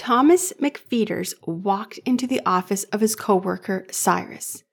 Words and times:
Thomas 0.00 0.54
McPheeters 0.54 1.34
walked 1.46 1.98
into 2.06 2.26
the 2.26 2.40
office 2.46 2.84
of 2.84 3.02
his 3.02 3.14
coworker, 3.14 3.84
Cyrus. 3.90 4.64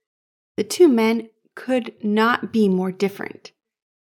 The 0.55 0.63
two 0.63 0.87
men 0.87 1.27
could 1.53 1.93
not 2.01 2.53
be 2.53 2.69
more 2.69 2.93
different. 2.93 3.51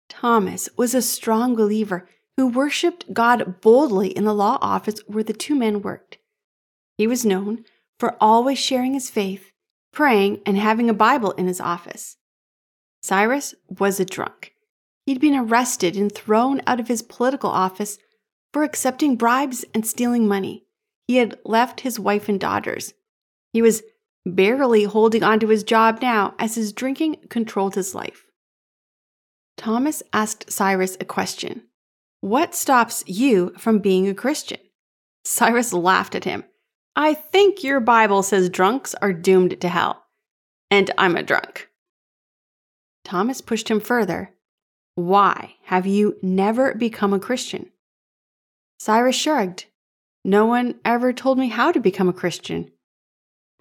Thomas 0.08 0.70
was 0.78 0.96
a 0.96 1.02
strong 1.02 1.58
believer 1.58 2.08
who 2.38 2.48
worshiped 2.48 3.14
God 3.14 3.60
boldly 3.60 4.16
in 4.16 4.24
the 4.24 4.34
law 4.34 4.60
office 4.62 5.02
where 5.08 5.26
the 5.26 5.34
two 5.34 5.56
men 5.56 5.82
worked. 5.82 6.20
He 6.98 7.06
was 7.06 7.26
known 7.26 7.66
for 8.00 8.16
always 8.22 8.58
sharing 8.58 8.94
his 8.94 9.10
faith, 9.10 9.52
praying, 9.92 10.40
and 10.46 10.58
having 10.58 10.90
a 10.90 10.94
Bible 10.94 11.32
in 11.32 11.48
his 11.48 11.60
office. 11.60 12.16
Cyrus 13.04 13.54
was 13.68 14.00
a 14.00 14.06
drunk. 14.06 14.54
He'd 15.06 15.20
been 15.20 15.36
arrested 15.36 15.98
and 15.98 16.16
thrown 16.16 16.62
out 16.66 16.80
of 16.80 16.88
his 16.88 17.02
political 17.02 17.50
office 17.50 17.98
for 18.54 18.64
accepting 18.64 19.18
bribes 19.18 19.66
and 19.74 19.86
stealing 19.86 20.26
money. 20.26 20.64
He 21.10 21.16
had 21.16 21.40
left 21.44 21.80
his 21.80 22.00
wife 22.00 22.30
and 22.30 22.40
daughters. 22.40 22.94
He 23.52 23.64
was 23.64 23.82
barely 24.28 24.84
holding 24.84 25.24
on 25.24 25.40
to 25.40 25.48
his 25.48 25.64
job 25.64 26.04
now 26.04 26.36
as 26.38 26.54
his 26.54 26.72
drinking 26.72 27.16
controlled 27.30 27.74
his 27.74 27.96
life. 27.96 28.28
Thomas 29.58 30.04
asked 30.14 30.52
Cyrus 30.52 30.98
a 31.00 31.06
question 31.06 31.64
What 32.22 32.54
stops 32.54 33.04
you 33.08 33.54
from 33.58 33.80
being 33.80 34.08
a 34.08 34.14
Christian? 34.14 34.60
Cyrus 35.24 35.74
laughed 35.74 36.14
at 36.14 36.26
him. 36.26 36.44
I 36.96 37.16
think 37.16 37.64
your 37.64 37.80
Bible 37.80 38.22
says 38.22 38.48
drunks 38.48 38.94
are 38.94 39.12
doomed 39.12 39.60
to 39.62 39.68
hell. 39.68 40.06
And 40.70 40.92
I'm 40.96 41.16
a 41.16 41.24
drunk. 41.24 41.70
Thomas 43.04 43.42
pushed 43.42 43.72
him 43.72 43.80
further. 43.80 44.36
Why 44.94 45.56
have 45.64 45.88
you 45.88 46.18
never 46.22 46.76
become 46.76 47.14
a 47.14 47.20
Christian? 47.20 47.72
Cyrus 48.78 49.16
shrugged. 49.16 49.66
No 50.24 50.46
one 50.46 50.76
ever 50.84 51.14
told 51.14 51.38
me 51.38 51.48
how 51.48 51.72
to 51.72 51.80
become 51.80 52.10
a 52.10 52.14
Christian. 52.14 52.72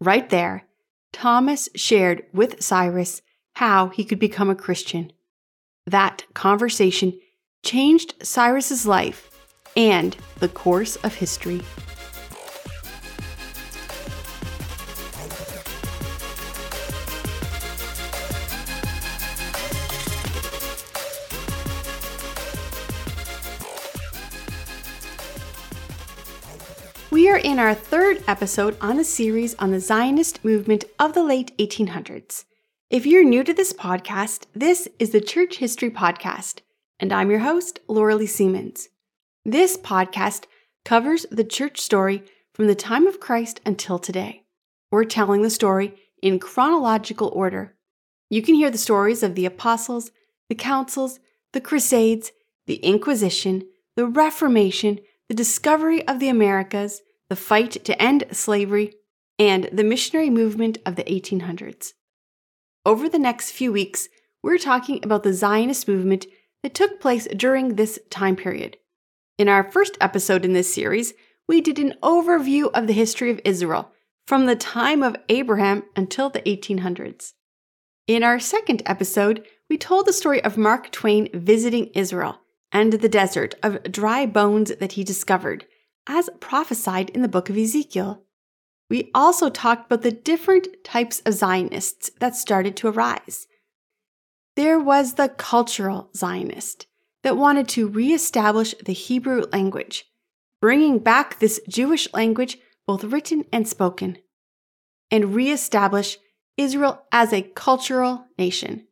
Right 0.00 0.28
there, 0.28 0.64
Thomas 1.12 1.68
shared 1.74 2.24
with 2.32 2.62
Cyrus 2.62 3.22
how 3.54 3.88
he 3.88 4.04
could 4.04 4.18
become 4.18 4.50
a 4.50 4.54
Christian. 4.54 5.12
That 5.86 6.24
conversation 6.34 7.18
changed 7.64 8.14
Cyrus's 8.22 8.86
life 8.86 9.30
and 9.76 10.16
the 10.38 10.48
course 10.48 10.96
of 10.96 11.14
history. 11.14 11.62
In 27.58 27.64
our 27.64 27.74
third 27.74 28.22
episode 28.28 28.76
on 28.80 29.00
a 29.00 29.04
series 29.04 29.56
on 29.56 29.72
the 29.72 29.80
Zionist 29.80 30.44
movement 30.44 30.84
of 31.00 31.12
the 31.12 31.24
late 31.24 31.50
1800s. 31.58 32.44
If 32.88 33.04
you're 33.04 33.24
new 33.24 33.42
to 33.42 33.52
this 33.52 33.72
podcast, 33.72 34.44
this 34.54 34.86
is 35.00 35.10
the 35.10 35.20
Church 35.20 35.56
History 35.56 35.90
Podcast, 35.90 36.60
and 37.00 37.12
I'm 37.12 37.32
your 37.32 37.40
host, 37.40 37.80
Lorelee 37.88 38.28
Siemens. 38.28 38.90
This 39.44 39.76
podcast 39.76 40.44
covers 40.84 41.26
the 41.32 41.42
church 41.42 41.80
story 41.80 42.22
from 42.54 42.68
the 42.68 42.76
time 42.76 43.08
of 43.08 43.18
Christ 43.18 43.60
until 43.66 43.98
today. 43.98 44.44
We're 44.92 45.02
telling 45.02 45.42
the 45.42 45.50
story 45.50 45.96
in 46.22 46.38
chronological 46.38 47.26
order. 47.34 47.74
You 48.30 48.40
can 48.40 48.54
hear 48.54 48.70
the 48.70 48.78
stories 48.78 49.24
of 49.24 49.34
the 49.34 49.46
apostles, 49.46 50.12
the 50.48 50.54
councils, 50.54 51.18
the 51.52 51.60
crusades, 51.60 52.30
the 52.68 52.76
Inquisition, 52.76 53.66
the 53.96 54.06
Reformation, 54.06 55.00
the 55.28 55.34
discovery 55.34 56.06
of 56.06 56.20
the 56.20 56.28
Americas, 56.28 57.02
the 57.28 57.36
fight 57.36 57.72
to 57.84 58.00
end 58.00 58.24
slavery, 58.32 58.94
and 59.38 59.68
the 59.72 59.84
missionary 59.84 60.30
movement 60.30 60.78
of 60.84 60.96
the 60.96 61.04
1800s. 61.04 61.92
Over 62.84 63.08
the 63.08 63.18
next 63.18 63.52
few 63.52 63.72
weeks, 63.72 64.08
we're 64.42 64.58
talking 64.58 65.00
about 65.02 65.22
the 65.22 65.32
Zionist 65.32 65.86
movement 65.86 66.26
that 66.62 66.74
took 66.74 67.00
place 67.00 67.28
during 67.36 67.74
this 67.74 67.98
time 68.10 68.36
period. 68.36 68.76
In 69.36 69.48
our 69.48 69.62
first 69.70 69.96
episode 70.00 70.44
in 70.44 70.52
this 70.52 70.72
series, 70.72 71.14
we 71.46 71.60
did 71.60 71.78
an 71.78 71.94
overview 72.02 72.70
of 72.72 72.86
the 72.86 72.92
history 72.92 73.30
of 73.30 73.40
Israel 73.44 73.92
from 74.26 74.46
the 74.46 74.56
time 74.56 75.02
of 75.02 75.16
Abraham 75.28 75.84
until 75.96 76.28
the 76.30 76.42
1800s. 76.42 77.32
In 78.06 78.22
our 78.22 78.40
second 78.40 78.82
episode, 78.86 79.46
we 79.68 79.78
told 79.78 80.06
the 80.06 80.12
story 80.12 80.42
of 80.42 80.56
Mark 80.56 80.90
Twain 80.90 81.28
visiting 81.32 81.86
Israel 81.94 82.40
and 82.72 82.92
the 82.92 83.08
desert 83.08 83.54
of 83.62 83.82
dry 83.84 84.26
bones 84.26 84.72
that 84.80 84.92
he 84.92 85.04
discovered, 85.04 85.66
as 86.08 86.30
prophesied 86.40 87.10
in 87.10 87.22
the 87.22 87.28
book 87.28 87.50
of 87.50 87.56
Ezekiel. 87.56 88.24
We 88.90 89.10
also 89.14 89.50
talked 89.50 89.86
about 89.86 90.02
the 90.02 90.10
different 90.10 90.68
types 90.82 91.20
of 91.26 91.34
Zionists 91.34 92.10
that 92.20 92.34
started 92.34 92.76
to 92.78 92.88
arise. 92.88 93.46
There 94.56 94.80
was 94.80 95.14
the 95.14 95.28
cultural 95.28 96.10
Zionist 96.16 96.86
that 97.22 97.36
wanted 97.36 97.68
to 97.68 97.86
reestablish 97.86 98.74
the 98.84 98.94
Hebrew 98.94 99.44
language, 99.52 100.06
bringing 100.60 100.98
back 100.98 101.38
this 101.38 101.60
Jewish 101.68 102.12
language, 102.14 102.56
both 102.86 103.04
written 103.04 103.44
and 103.52 103.68
spoken, 103.68 104.16
and 105.10 105.34
reestablish 105.34 106.16
Israel 106.56 107.02
as 107.12 107.32
a 107.32 107.42
cultural 107.42 108.24
nation. 108.38 108.86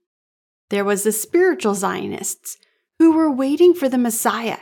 There 0.69 0.84
was 0.84 1.03
the 1.05 1.12
spiritual 1.12 1.75
Zionists 1.75 2.59
who 2.99 3.12
were 3.12 3.31
waiting 3.31 3.75
for 3.75 3.88
the 3.88 3.99
Messiah. 3.99 4.59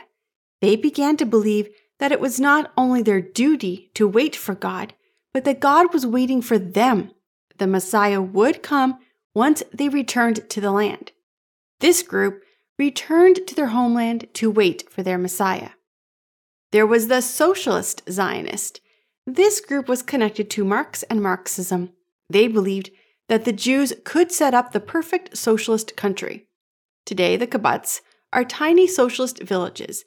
They 0.61 0.75
began 0.75 1.17
to 1.17 1.25
believe 1.25 1.69
that 1.99 2.11
it 2.11 2.19
was 2.19 2.39
not 2.39 2.71
only 2.77 3.01
their 3.01 3.21
duty 3.21 3.89
to 3.93 4.07
wait 4.07 4.35
for 4.35 4.55
God, 4.55 4.93
but 5.33 5.45
that 5.45 5.59
God 5.59 5.93
was 5.93 6.05
waiting 6.05 6.41
for 6.41 6.57
them. 6.57 7.11
The 7.57 7.67
Messiah 7.67 8.21
would 8.21 8.63
come 8.63 8.99
once 9.33 9.63
they 9.73 9.89
returned 9.89 10.49
to 10.49 10.61
the 10.61 10.71
land. 10.71 11.11
This 11.79 12.03
group 12.03 12.43
returned 12.77 13.47
to 13.47 13.55
their 13.55 13.67
homeland 13.67 14.27
to 14.33 14.51
wait 14.51 14.89
for 14.89 15.03
their 15.03 15.17
Messiah. 15.17 15.71
There 16.71 16.85
was 16.85 17.07
the 17.07 17.21
Socialist 17.21 18.03
Zionist. 18.09 18.81
This 19.25 19.61
group 19.61 19.87
was 19.87 20.01
connected 20.01 20.49
to 20.51 20.65
Marx 20.65 21.03
and 21.03 21.21
Marxism. 21.21 21.91
They 22.29 22.47
believed 22.47 22.91
that 23.27 23.45
the 23.45 23.53
Jews 23.53 23.93
could 24.03 24.31
set 24.31 24.53
up 24.53 24.71
the 24.71 24.79
perfect 24.79 25.37
socialist 25.37 25.95
country. 25.95 26.47
Today, 27.05 27.37
the 27.37 27.47
kibbutz 27.47 28.01
are 28.33 28.43
tiny 28.43 28.87
socialist 28.87 29.41
villages 29.41 30.03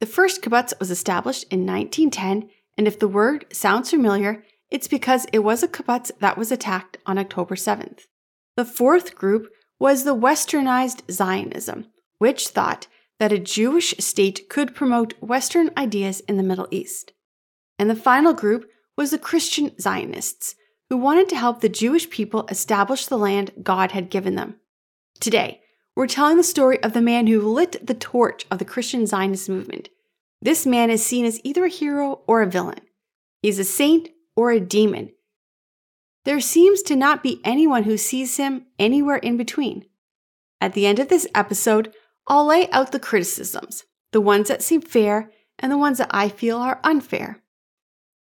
the 0.00 0.06
first 0.06 0.42
kibbutz 0.42 0.72
was 0.80 0.90
established 0.90 1.44
in 1.50 1.66
1910, 1.66 2.50
and 2.76 2.88
if 2.88 2.98
the 2.98 3.08
word 3.08 3.44
sounds 3.52 3.90
familiar, 3.90 4.42
it's 4.70 4.88
because 4.88 5.26
it 5.32 5.40
was 5.40 5.62
a 5.62 5.68
kibbutz 5.68 6.10
that 6.20 6.38
was 6.38 6.50
attacked 6.50 6.96
on 7.06 7.18
October 7.18 7.54
7th. 7.54 8.06
The 8.56 8.64
fourth 8.64 9.14
group 9.14 9.48
was 9.78 10.04
the 10.04 10.14
Westernized 10.14 11.10
Zionism, 11.10 11.86
which 12.18 12.48
thought 12.48 12.86
that 13.18 13.32
a 13.32 13.38
Jewish 13.38 13.94
state 13.98 14.48
could 14.48 14.74
promote 14.74 15.20
Western 15.20 15.70
ideas 15.76 16.20
in 16.20 16.36
the 16.36 16.42
Middle 16.42 16.68
East. 16.70 17.12
And 17.78 17.90
the 17.90 17.96
final 17.96 18.32
group 18.32 18.68
was 18.96 19.10
the 19.10 19.18
Christian 19.18 19.78
Zionists, 19.78 20.54
who 20.88 20.96
wanted 20.96 21.28
to 21.28 21.36
help 21.36 21.60
the 21.60 21.68
Jewish 21.68 22.10
people 22.10 22.46
establish 22.48 23.06
the 23.06 23.18
land 23.18 23.52
God 23.62 23.92
had 23.92 24.10
given 24.10 24.34
them. 24.34 24.56
Today, 25.20 25.59
we're 26.00 26.06
telling 26.06 26.38
the 26.38 26.42
story 26.42 26.82
of 26.82 26.94
the 26.94 27.02
man 27.02 27.26
who 27.26 27.42
lit 27.42 27.86
the 27.86 27.92
torch 27.92 28.46
of 28.50 28.58
the 28.58 28.64
Christian 28.64 29.06
Zionist 29.06 29.50
movement. 29.50 29.90
This 30.40 30.64
man 30.64 30.88
is 30.88 31.04
seen 31.04 31.26
as 31.26 31.38
either 31.44 31.66
a 31.66 31.68
hero 31.68 32.22
or 32.26 32.40
a 32.40 32.46
villain. 32.46 32.80
He's 33.42 33.58
a 33.58 33.64
saint 33.64 34.08
or 34.34 34.50
a 34.50 34.60
demon. 34.60 35.10
There 36.24 36.40
seems 36.40 36.80
to 36.84 36.96
not 36.96 37.22
be 37.22 37.42
anyone 37.44 37.82
who 37.82 37.98
sees 37.98 38.38
him 38.38 38.64
anywhere 38.78 39.18
in 39.18 39.36
between. 39.36 39.84
At 40.58 40.72
the 40.72 40.86
end 40.86 41.00
of 41.00 41.08
this 41.08 41.26
episode, 41.34 41.92
I'll 42.26 42.46
lay 42.46 42.70
out 42.70 42.92
the 42.92 42.98
criticisms, 42.98 43.84
the 44.12 44.22
ones 44.22 44.48
that 44.48 44.62
seem 44.62 44.80
fair 44.80 45.30
and 45.58 45.70
the 45.70 45.76
ones 45.76 45.98
that 45.98 46.08
I 46.12 46.30
feel 46.30 46.56
are 46.56 46.80
unfair. 46.82 47.42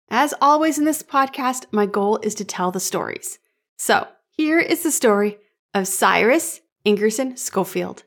As 0.10 0.34
always 0.42 0.78
in 0.78 0.84
this 0.84 1.02
podcast, 1.02 1.68
my 1.72 1.86
goal 1.86 2.20
is 2.24 2.36
to 2.36 2.44
tell 2.44 2.72
the 2.72 2.82
stories. 2.82 3.40
So, 3.78 4.10
here 4.32 4.60
is 4.60 4.84
the 4.84 4.92
story 4.92 5.38
of 5.74 5.88
Cyrus 5.88 6.60
Ingerson 6.86 7.38
Scofield. 7.40 8.04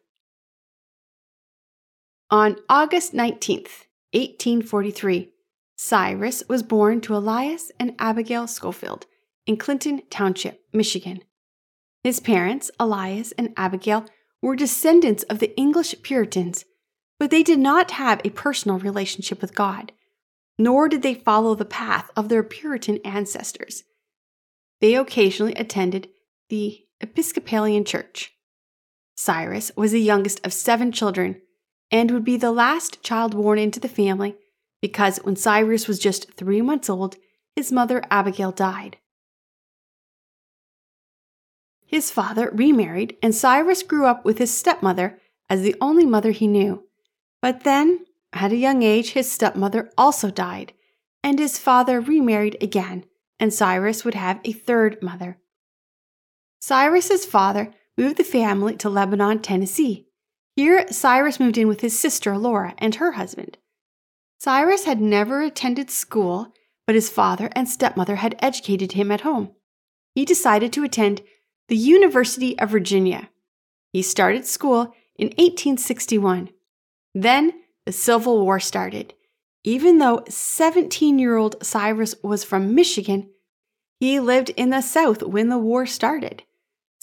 On 2.31 2.57
August 2.69 3.15
19th, 3.15 3.87
1843, 4.13 5.31
Cyrus 5.79 6.43
was 6.47 6.63
born 6.63 7.01
to 7.01 7.17
Elias 7.17 7.73
and 7.81 7.95
Abigail 7.99 8.47
Scofield 8.47 9.07
in 9.47 9.57
Clinton 9.57 10.03
Township, 10.11 10.61
Michigan. 10.75 11.21
His 12.05 12.21
parents, 12.21 12.71
Elias 12.79 13.33
and 13.39 13.55
Abigail, 13.57 14.05
were 14.43 14.55
descendants 14.55 15.23
of 15.25 15.39
the 15.39 15.57
English 15.57 15.95
Puritans, 16.03 16.67
but 17.19 17.31
they 17.31 17.43
did 17.43 17.59
not 17.59 17.93
have 17.93 18.21
a 18.25 18.31
personal 18.31 18.79
relationship 18.79 19.41
with 19.41 19.55
God, 19.55 19.93
nor 20.59 20.87
did 20.87 21.01
they 21.01 21.15
follow 21.15 21.55
the 21.55 21.65
path 21.65 22.11
of 22.15 22.29
their 22.29 22.43
Puritan 22.43 22.99
ancestors. 23.07 23.85
They 24.83 24.95
occasionally 24.97 25.55
attended 25.55 26.11
the 26.51 26.85
Episcopalian 27.01 27.87
Church. 27.87 28.36
Cyrus 29.17 29.73
was 29.77 29.93
the 29.93 30.01
youngest 30.01 30.45
of 30.45 30.53
seven 30.53 30.93
children 30.93 31.41
and 31.91 32.11
would 32.11 32.25
be 32.25 32.37
the 32.37 32.53
last 32.53 33.03
child 33.03 33.33
born 33.33 33.59
into 33.59 33.81
the 33.81 33.89
family 33.89 34.37
because 34.83 35.19
when 35.19 35.37
Cyrus 35.37 35.89
was 35.89 35.99
just 35.99 36.33
three 36.35 36.61
months 36.61 36.91
old, 36.91 37.17
his 37.55 37.73
mother 37.73 38.03
Abigail 38.11 38.53
died. 38.53 38.99
His 41.87 42.11
father 42.11 42.51
remarried, 42.53 43.17
and 43.23 43.35
Cyrus 43.35 43.83
grew 43.83 44.07
up 44.07 44.25
with 44.25 44.39
his 44.39 44.57
stepmother 44.57 45.19
as 45.49 45.63
the 45.63 45.77
only 45.81 46.05
mother 46.05 46.33
he 46.33 46.47
knew. 46.47 46.85
But 47.41 47.63
then, 47.63 48.05
at 48.33 48.53
a 48.53 48.57
young 48.57 48.83
age, 48.83 49.13
his 49.13 49.31
stepmother 49.31 49.91
also 49.97 50.31
died, 50.31 50.73
and 51.23 51.39
his 51.39 51.59
father 51.59 52.01
remarried 52.01 52.57
again, 52.61 53.05
and 53.39 53.55
Cyrus 53.55 54.05
would 54.05 54.15
have 54.15 54.41
a 54.45 54.53
third 54.53 55.01
mother. 55.01 55.39
Cyrus's 56.61 57.25
father 57.25 57.73
moved 57.97 58.17
the 58.17 58.25
family 58.25 58.77
to 58.77 58.91
Lebanon, 58.91 59.41
Tennessee. 59.41 60.07
Here, 60.55 60.87
Cyrus 60.91 61.39
moved 61.39 61.59
in 61.59 61.69
with 61.69 61.81
his 61.81 61.99
sister 61.99 62.37
Laura 62.37 62.75
and 62.79 62.95
her 62.97 63.13
husband. 63.13 63.59
Cyrus 64.39 64.85
had 64.85 65.01
never 65.01 65.43
attended 65.43 65.91
school, 65.91 66.53
but 66.87 66.95
his 66.95 67.11
father 67.11 67.51
and 67.53 67.69
stepmother 67.69 68.17
had 68.17 68.37
educated 68.41 68.93
him 68.93 69.11
at 69.11 69.23
home. 69.23 69.51
He 70.15 70.25
decided 70.25 70.73
to 70.73 70.85
attend 70.85 71.23
the 71.69 71.77
University 71.77 72.59
of 72.59 72.71
Virginia. 72.71 73.31
He 73.93 74.03
started 74.03 74.47
school 74.47 74.95
in 75.17 75.29
1861. 75.29 76.51
Then 77.15 77.53
the 77.85 77.93
Civil 77.93 78.41
War 78.43 78.61
started. 78.61 79.15
Even 79.65 79.99
though 79.99 80.23
17 80.29 81.19
year 81.19 81.37
old 81.37 81.57
Cyrus 81.65 82.15
was 82.23 82.45
from 82.45 82.75
Michigan, 82.75 83.31
he 83.99 84.21
lived 84.21 84.51
in 84.51 84.71
the 84.71 84.81
South 84.81 85.23
when 85.23 85.49
the 85.49 85.59
war 85.59 85.87
started. 85.87 86.45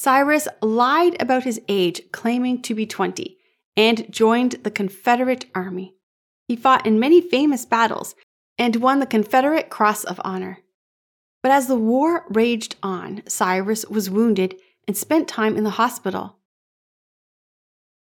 Cyrus 0.04 0.50
lied 0.62 1.16
about 1.22 1.46
his 1.46 1.62
age, 1.70 2.02
claiming 2.12 2.62
to 2.64 2.76
be 2.76 2.86
20, 2.86 3.38
and 3.78 4.12
joined 4.12 4.52
the 4.64 4.70
Confederate 4.70 5.46
Army. 5.56 5.96
He 6.46 6.58
fought 6.58 6.86
in 6.86 7.00
many 7.00 7.22
famous 7.22 7.66
battles 7.66 8.14
and 8.58 8.76
won 8.76 9.00
the 9.00 9.06
Confederate 9.06 9.70
Cross 9.70 10.04
of 10.04 10.20
Honor. 10.26 10.58
But 11.42 11.54
as 11.54 11.68
the 11.68 11.78
war 11.78 12.26
raged 12.28 12.76
on, 12.84 13.24
Cyrus 13.28 13.86
was 13.86 14.10
wounded 14.10 14.58
and 14.90 14.98
spent 14.98 15.30
time 15.30 15.56
in 15.56 15.64
the 15.64 15.80
hospital. 15.80 16.36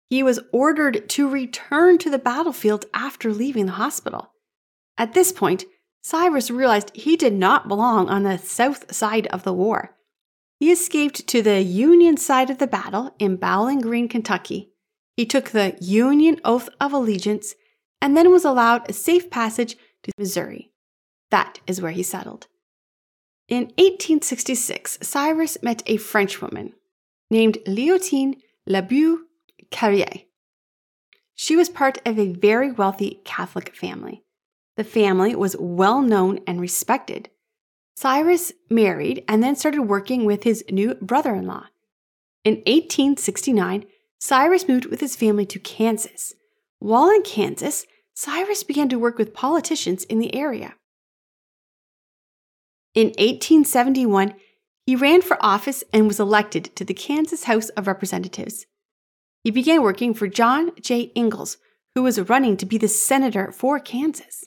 He 0.10 0.24
was 0.24 0.42
ordered 0.52 1.08
to 1.08 1.30
return 1.30 2.00
to 2.00 2.10
the 2.10 2.20
battlefield 2.20 2.84
after 2.94 3.32
leaving 3.32 3.66
the 3.66 3.80
hospital. 3.84 4.34
At 4.98 5.14
this 5.14 5.32
point, 5.32 5.64
Cyrus 6.02 6.52
realized 6.52 6.92
he 6.94 7.16
did 7.16 7.34
not 7.34 7.70
belong 7.70 8.10
on 8.10 8.24
the 8.24 8.38
south 8.38 8.94
side 8.94 9.28
of 9.28 9.44
the 9.44 9.54
war. 9.54 9.96
He 10.60 10.72
escaped 10.72 11.28
to 11.28 11.42
the 11.42 11.62
Union 11.62 12.18
side 12.18 12.50
of 12.50 12.58
the 12.58 12.68
battle 12.68 13.16
in 13.20 13.36
Bowling 13.36 13.82
Green, 13.82 14.08
Kentucky. 14.08 14.72
He 15.18 15.26
took 15.26 15.50
the 15.50 15.76
Union 15.80 16.40
Oath 16.46 16.70
of 16.80 16.94
Allegiance 16.94 17.56
and 18.02 18.16
then 18.16 18.32
was 18.32 18.46
allowed 18.46 18.90
a 18.90 18.94
safe 18.94 19.30
passage 19.30 19.76
to 20.04 20.12
Missouri. 20.18 20.72
That 21.32 21.60
is 21.68 21.82
where 21.82 21.92
he 21.92 22.04
settled. 22.04 22.48
In 23.50 23.64
1866, 23.78 25.00
Cyrus 25.02 25.58
met 25.62 25.84
a 25.86 25.98
Frenchwoman 25.98 26.74
named 27.30 27.58
Leontine 27.68 28.36
LeBeau 28.66 29.20
Carrier. 29.70 30.22
She 31.36 31.56
was 31.56 31.70
part 31.70 31.98
of 32.06 32.18
a 32.18 32.32
very 32.32 32.72
wealthy 32.72 33.22
Catholic 33.26 33.76
family. 33.76 34.24
The 34.78 34.84
family 34.84 35.36
was 35.36 35.58
well 35.60 36.02
known 36.02 36.40
and 36.48 36.62
respected. 36.62 37.30
Cyrus 37.96 38.52
married 38.70 39.24
and 39.28 39.44
then 39.44 39.56
started 39.56 39.84
working 39.84 40.26
with 40.26 40.44
his 40.44 40.64
new 40.70 40.96
brother 40.96 41.36
in 41.36 41.46
law. 41.46 41.68
In 42.44 42.56
1869, 42.66 43.86
Cyrus 44.20 44.68
moved 44.68 44.86
with 44.86 45.00
his 45.00 45.16
family 45.16 45.46
to 45.46 45.60
Kansas. 45.60 46.34
While 46.80 47.10
in 47.10 47.22
Kansas, 47.22 47.86
Cyrus 48.14 48.64
began 48.64 48.90
to 48.90 49.00
work 49.00 49.18
with 49.18 49.34
politicians 49.34 50.04
in 50.06 50.20
the 50.20 50.36
area. 50.36 50.76
In 52.94 53.08
1871, 53.08 54.36
he 54.86 54.96
ran 54.96 55.22
for 55.22 55.38
office 55.44 55.84
and 55.94 56.08
was 56.08 56.20
elected 56.20 56.76
to 56.76 56.84
the 56.84 56.94
Kansas 56.94 57.46
House 57.46 57.70
of 57.70 57.88
Representatives. 57.88 58.66
He 59.44 59.52
began 59.52 59.82
working 59.82 60.14
for 60.14 60.28
John 60.28 60.72
J. 60.80 61.12
Ingalls, 61.16 61.58
who 61.96 62.04
was 62.04 62.30
running 62.30 62.58
to 62.58 62.66
be 62.66 62.78
the 62.78 62.88
senator 62.88 63.52
for 63.52 63.80
Kansas. 63.80 64.46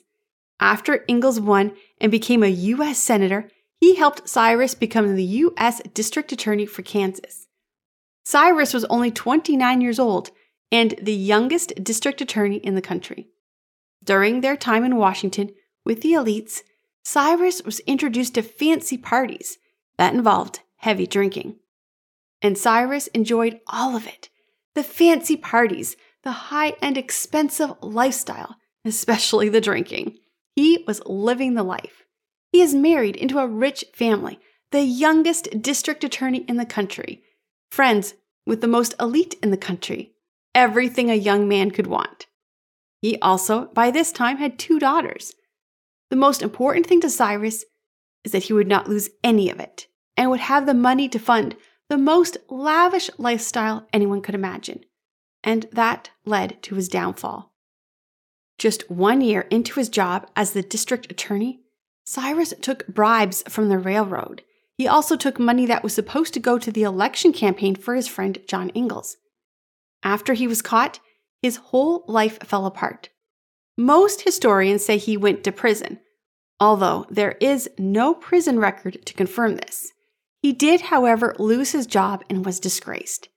After 0.59 1.03
Ingalls 1.09 1.39
won 1.39 1.73
and 1.99 2.11
became 2.11 2.43
a 2.43 2.47
U.S. 2.47 2.99
Senator, 2.99 3.49
he 3.79 3.95
helped 3.95 4.27
Cyrus 4.27 4.75
become 4.75 5.15
the 5.15 5.23
U.S. 5.23 5.81
District 5.93 6.31
Attorney 6.31 6.65
for 6.65 6.81
Kansas. 6.81 7.47
Cyrus 8.25 8.73
was 8.73 8.85
only 8.85 9.11
29 9.11 9.81
years 9.81 9.99
old 9.99 10.31
and 10.71 10.95
the 11.01 11.13
youngest 11.13 11.73
district 11.83 12.21
attorney 12.21 12.57
in 12.57 12.75
the 12.75 12.81
country. 12.81 13.27
During 14.03 14.41
their 14.41 14.57
time 14.57 14.83
in 14.83 14.97
Washington 14.97 15.51
with 15.85 16.01
the 16.01 16.13
elites, 16.13 16.61
Cyrus 17.03 17.63
was 17.63 17.79
introduced 17.81 18.35
to 18.35 18.41
fancy 18.41 18.97
parties 18.97 19.57
that 19.97 20.13
involved 20.13 20.59
heavy 20.77 21.07
drinking. 21.07 21.55
And 22.41 22.57
Cyrus 22.57 23.07
enjoyed 23.07 23.59
all 23.67 23.95
of 23.95 24.05
it 24.07 24.29
the 24.75 24.83
fancy 24.83 25.35
parties, 25.35 25.97
the 26.23 26.31
high 26.31 26.73
and 26.83 26.97
expensive 26.97 27.71
lifestyle, 27.81 28.57
especially 28.85 29.49
the 29.49 29.59
drinking. 29.59 30.15
He 30.57 30.83
was 30.87 31.03
living 31.05 31.53
the 31.53 31.61
life. 31.61 32.03
He 32.51 32.61
is 32.61 32.73
married 32.73 33.15
into 33.15 33.37
a 33.37 33.47
rich 33.47 33.85
family, 33.93 34.39
the 34.71 34.81
youngest 34.81 35.61
district 35.61 36.03
attorney 36.03 36.39
in 36.47 36.57
the 36.57 36.65
country, 36.65 37.21
friends 37.69 38.15
with 38.43 38.61
the 38.61 38.67
most 38.67 38.95
elite 38.99 39.35
in 39.43 39.51
the 39.51 39.57
country, 39.57 40.13
everything 40.55 41.11
a 41.11 41.15
young 41.15 41.47
man 41.47 41.69
could 41.69 41.85
want. 41.85 42.25
He 43.03 43.19
also, 43.19 43.65
by 43.75 43.91
this 43.91 44.11
time, 44.11 44.37
had 44.37 44.57
two 44.57 44.79
daughters. 44.79 45.35
The 46.09 46.15
most 46.15 46.41
important 46.41 46.87
thing 46.87 47.01
to 47.01 47.09
Cyrus 47.11 47.63
is 48.23 48.31
that 48.31 48.45
he 48.45 48.53
would 48.53 48.67
not 48.67 48.89
lose 48.89 49.11
any 49.23 49.51
of 49.51 49.59
it 49.59 49.85
and 50.17 50.31
would 50.31 50.39
have 50.39 50.65
the 50.65 50.73
money 50.73 51.07
to 51.09 51.19
fund 51.19 51.55
the 51.87 51.99
most 51.99 52.35
lavish 52.49 53.11
lifestyle 53.19 53.87
anyone 53.93 54.23
could 54.23 54.33
imagine. 54.33 54.85
And 55.43 55.67
that 55.71 56.09
led 56.25 56.63
to 56.63 56.73
his 56.73 56.89
downfall. 56.89 57.53
Just 58.57 58.89
one 58.89 59.21
year 59.21 59.41
into 59.51 59.79
his 59.79 59.89
job 59.89 60.27
as 60.35 60.51
the 60.51 60.63
district 60.63 61.11
attorney, 61.11 61.61
Cyrus 62.05 62.53
took 62.61 62.87
bribes 62.87 63.43
from 63.47 63.69
the 63.69 63.77
railroad. 63.77 64.41
He 64.77 64.87
also 64.87 65.15
took 65.15 65.39
money 65.39 65.65
that 65.65 65.83
was 65.83 65.93
supposed 65.93 66.33
to 66.33 66.39
go 66.39 66.57
to 66.57 66.71
the 66.71 66.83
election 66.83 67.33
campaign 67.33 67.75
for 67.75 67.95
his 67.95 68.07
friend 68.07 68.37
John 68.47 68.71
Ingalls. 68.75 69.17
After 70.03 70.33
he 70.33 70.47
was 70.47 70.61
caught, 70.61 70.99
his 71.41 71.57
whole 71.57 72.03
life 72.07 72.39
fell 72.43 72.65
apart. 72.65 73.09
Most 73.77 74.21
historians 74.21 74.85
say 74.85 74.97
he 74.97 75.17
went 75.17 75.43
to 75.43 75.51
prison, 75.51 75.99
although 76.59 77.05
there 77.09 77.37
is 77.39 77.69
no 77.77 78.13
prison 78.13 78.59
record 78.59 79.05
to 79.05 79.13
confirm 79.13 79.55
this. 79.55 79.91
He 80.41 80.53
did, 80.53 80.81
however, 80.81 81.35
lose 81.37 81.71
his 81.71 81.85
job 81.85 82.23
and 82.29 82.45
was 82.45 82.59
disgraced. 82.59 83.29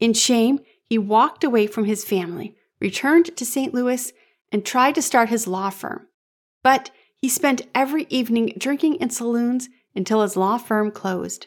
In 0.00 0.12
shame, 0.12 0.60
he 0.82 0.98
walked 0.98 1.44
away 1.44 1.66
from 1.66 1.84
his 1.84 2.04
family, 2.04 2.56
returned 2.80 3.36
to 3.36 3.44
St. 3.44 3.74
Louis, 3.74 4.12
and 4.52 4.64
tried 4.64 4.94
to 4.94 5.02
start 5.02 5.28
his 5.28 5.46
law 5.46 5.70
firm. 5.70 6.06
But 6.62 6.90
he 7.14 7.28
spent 7.28 7.66
every 7.74 8.06
evening 8.10 8.52
drinking 8.58 8.96
in 8.96 9.10
saloons 9.10 9.68
until 9.94 10.22
his 10.22 10.36
law 10.36 10.58
firm 10.58 10.90
closed. 10.90 11.46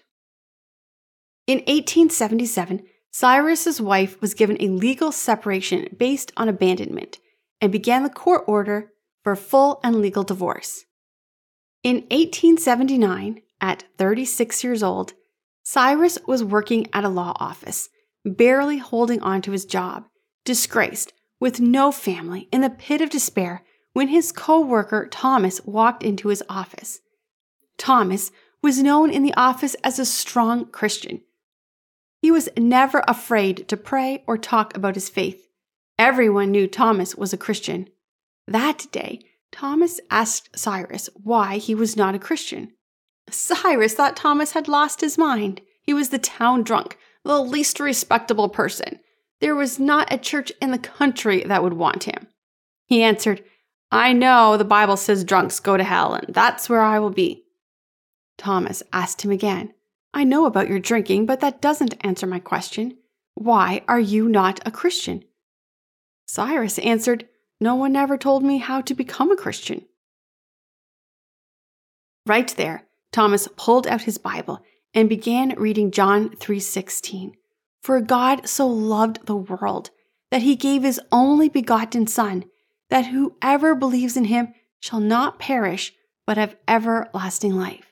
In 1.47 1.59
1877, 1.59 2.83
Cyrus's 3.11 3.81
wife 3.81 4.21
was 4.21 4.33
given 4.33 4.57
a 4.59 4.69
legal 4.69 5.11
separation 5.11 5.87
based 5.97 6.31
on 6.37 6.47
abandonment 6.47 7.17
and 7.59 7.71
began 7.71 8.03
the 8.03 8.09
court 8.09 8.43
order 8.47 8.91
for 9.23 9.35
full 9.35 9.79
and 9.83 9.95
legal 9.95 10.23
divorce. 10.23 10.85
In 11.83 11.97
1879, 12.11 13.41
at 13.61 13.83
36 13.97 14.63
years 14.63 14.83
old, 14.83 15.13
Cyrus 15.63 16.17
was 16.27 16.43
working 16.43 16.87
at 16.93 17.03
a 17.03 17.09
law 17.09 17.33
office, 17.39 17.89
barely 18.25 18.77
holding 18.77 19.21
on 19.21 19.41
to 19.41 19.51
his 19.51 19.65
job, 19.65 20.05
disgraced, 20.45 21.13
with 21.39 21.59
no 21.59 21.91
family, 21.91 22.47
in 22.51 22.61
the 22.61 22.69
pit 22.69 23.01
of 23.01 23.09
despair 23.09 23.63
when 23.93 24.09
his 24.09 24.31
co 24.31 24.59
worker 24.59 25.07
Thomas 25.09 25.63
walked 25.65 26.03
into 26.03 26.27
his 26.29 26.43
office. 26.49 26.99
Thomas 27.77 28.31
was 28.61 28.83
known 28.83 29.09
in 29.09 29.23
the 29.23 29.33
office 29.35 29.75
as 29.83 29.99
a 29.99 30.05
strong 30.05 30.65
Christian 30.65 31.21
he 32.21 32.31
was 32.31 32.49
never 32.57 33.03
afraid 33.07 33.67
to 33.69 33.77
pray 33.77 34.23
or 34.27 34.37
talk 34.37 34.75
about 34.75 34.95
his 34.95 35.09
faith. 35.09 35.47
Everyone 35.97 36.51
knew 36.51 36.67
Thomas 36.67 37.15
was 37.15 37.33
a 37.33 37.37
Christian. 37.37 37.87
That 38.47 38.87
day, 38.91 39.21
Thomas 39.51 39.99
asked 40.11 40.57
Cyrus 40.57 41.09
why 41.13 41.57
he 41.57 41.73
was 41.73 41.95
not 41.95 42.15
a 42.15 42.19
Christian. 42.19 42.73
Cyrus 43.29 43.93
thought 43.93 44.15
Thomas 44.15 44.51
had 44.51 44.67
lost 44.67 45.01
his 45.01 45.17
mind. 45.17 45.61
He 45.81 45.93
was 45.93 46.09
the 46.09 46.19
town 46.19 46.63
drunk, 46.63 46.97
the 47.23 47.41
least 47.41 47.79
respectable 47.79 48.49
person. 48.49 48.99
There 49.41 49.55
was 49.55 49.79
not 49.79 50.11
a 50.11 50.17
church 50.17 50.51
in 50.61 50.71
the 50.71 50.77
country 50.77 51.43
that 51.43 51.63
would 51.63 51.73
want 51.73 52.03
him. 52.03 52.27
He 52.85 53.03
answered, 53.03 53.43
I 53.91 54.13
know 54.13 54.57
the 54.57 54.65
Bible 54.65 54.97
says 54.97 55.23
drunks 55.23 55.59
go 55.59 55.77
to 55.77 55.83
hell, 55.83 56.13
and 56.13 56.33
that's 56.33 56.69
where 56.69 56.81
I 56.81 56.99
will 56.99 57.09
be. 57.09 57.43
Thomas 58.37 58.83
asked 58.93 59.21
him 59.23 59.31
again, 59.31 59.73
I 60.13 60.23
know 60.23 60.45
about 60.45 60.69
your 60.69 60.79
drinking, 60.79 61.25
but 61.25 61.39
that 61.39 61.61
doesn't 61.61 61.95
answer 62.01 62.27
my 62.27 62.39
question. 62.39 62.97
Why 63.35 63.83
are 63.87 63.99
you 63.99 64.27
not 64.27 64.59
a 64.65 64.71
Christian? 64.71 65.23
Cyrus 66.25 66.77
answered, 66.79 67.27
no 67.61 67.75
one 67.75 67.95
ever 67.95 68.17
told 68.17 68.43
me 68.43 68.57
how 68.57 68.81
to 68.81 68.93
become 68.93 69.31
a 69.31 69.35
Christian. 69.35 69.85
Right 72.25 72.47
there, 72.55 72.87
Thomas 73.11 73.47
pulled 73.57 73.87
out 73.87 74.03
his 74.03 74.17
Bible 74.17 74.61
and 74.93 75.09
began 75.09 75.55
reading 75.57 75.91
John 75.91 76.29
3:16. 76.29 77.33
For 77.89 78.01
God 78.01 78.47
so 78.47 78.67
loved 78.67 79.25
the 79.25 79.35
world 79.35 79.89
that 80.29 80.43
he 80.43 80.55
gave 80.55 80.83
his 80.83 81.01
only 81.11 81.49
begotten 81.49 82.05
son 82.05 82.45
that 82.91 83.07
whoever 83.07 83.73
believes 83.73 84.15
in 84.15 84.25
him 84.25 84.53
shall 84.79 84.99
not 84.99 85.39
perish 85.39 85.93
but 86.27 86.37
have 86.37 86.55
everlasting 86.67 87.55
life. 87.55 87.91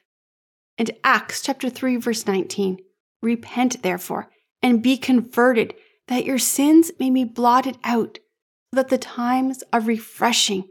And 0.78 0.92
Acts 1.04 1.42
chapter 1.42 1.68
3 1.68 1.96
verse 1.96 2.28
19. 2.28 2.78
Repent 3.24 3.82
therefore 3.82 4.30
and 4.62 4.84
be 4.84 4.98
converted 4.98 5.74
that 6.10 6.26
your 6.26 6.38
sins 6.38 6.92
may 7.00 7.10
be 7.10 7.24
blotted 7.24 7.80
out 7.84 8.20
so 8.70 8.76
that 8.76 8.90
the 8.90 9.00
times 9.00 9.64
of 9.74 9.88
refreshing 9.88 10.66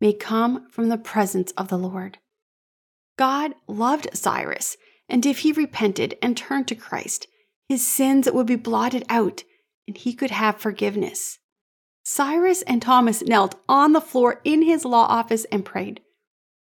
may 0.00 0.12
come 0.12 0.70
from 0.70 0.88
the 0.88 0.98
presence 0.98 1.50
of 1.56 1.66
the 1.66 1.78
Lord. 1.78 2.18
God 3.16 3.56
loved 3.66 4.16
Cyrus, 4.16 4.76
and 5.08 5.26
if 5.26 5.40
he 5.40 5.50
repented 5.50 6.16
and 6.22 6.36
turned 6.36 6.68
to 6.68 6.76
Christ, 6.76 7.26
his 7.68 7.86
sins 7.86 8.30
would 8.30 8.46
be 8.46 8.56
blotted 8.56 9.04
out 9.08 9.44
and 9.86 9.96
he 9.96 10.12
could 10.12 10.30
have 10.30 10.56
forgiveness. 10.56 11.38
Cyrus 12.04 12.62
and 12.62 12.80
Thomas 12.80 13.22
knelt 13.22 13.56
on 13.68 13.92
the 13.92 14.00
floor 14.00 14.40
in 14.44 14.62
his 14.62 14.84
law 14.84 15.06
office 15.06 15.44
and 15.52 15.64
prayed. 15.64 16.00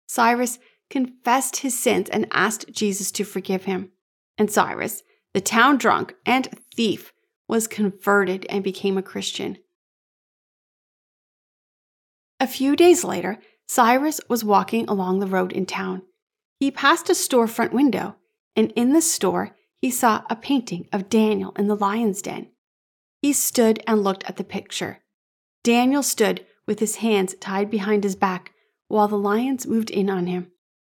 Cyrus 0.07 0.59
confessed 0.89 1.57
his 1.57 1.77
sins 1.77 2.09
and 2.09 2.27
asked 2.31 2.71
Jesus 2.71 3.11
to 3.13 3.23
forgive 3.23 3.63
him. 3.63 3.91
And 4.37 4.51
Cyrus, 4.51 5.03
the 5.33 5.41
town 5.41 5.77
drunk 5.77 6.15
and 6.25 6.47
thief, 6.75 7.13
was 7.47 7.67
converted 7.67 8.45
and 8.49 8.63
became 8.63 8.97
a 8.97 9.03
Christian. 9.03 9.57
A 12.39 12.47
few 12.47 12.75
days 12.75 13.03
later, 13.03 13.39
Cyrus 13.67 14.19
was 14.27 14.43
walking 14.43 14.87
along 14.87 15.19
the 15.19 15.27
road 15.27 15.51
in 15.51 15.65
town. 15.65 16.01
He 16.59 16.71
passed 16.71 17.09
a 17.09 17.13
storefront 17.13 17.71
window, 17.71 18.15
and 18.55 18.71
in 18.75 18.93
the 18.93 19.01
store, 19.01 19.55
he 19.81 19.89
saw 19.89 20.23
a 20.29 20.35
painting 20.35 20.87
of 20.93 21.09
Daniel 21.09 21.53
in 21.57 21.67
the 21.67 21.75
lion's 21.75 22.21
den. 22.21 22.47
He 23.21 23.33
stood 23.33 23.83
and 23.87 24.03
looked 24.03 24.23
at 24.25 24.37
the 24.37 24.43
picture. 24.43 24.99
Daniel 25.63 26.03
stood 26.03 26.45
with 26.67 26.79
his 26.79 26.97
hands 26.97 27.35
tied 27.39 27.69
behind 27.69 28.03
his 28.03 28.15
back 28.15 28.53
while 28.87 29.07
the 29.07 29.17
lions 29.17 29.65
moved 29.65 29.89
in 29.89 30.09
on 30.09 30.27
him. 30.27 30.51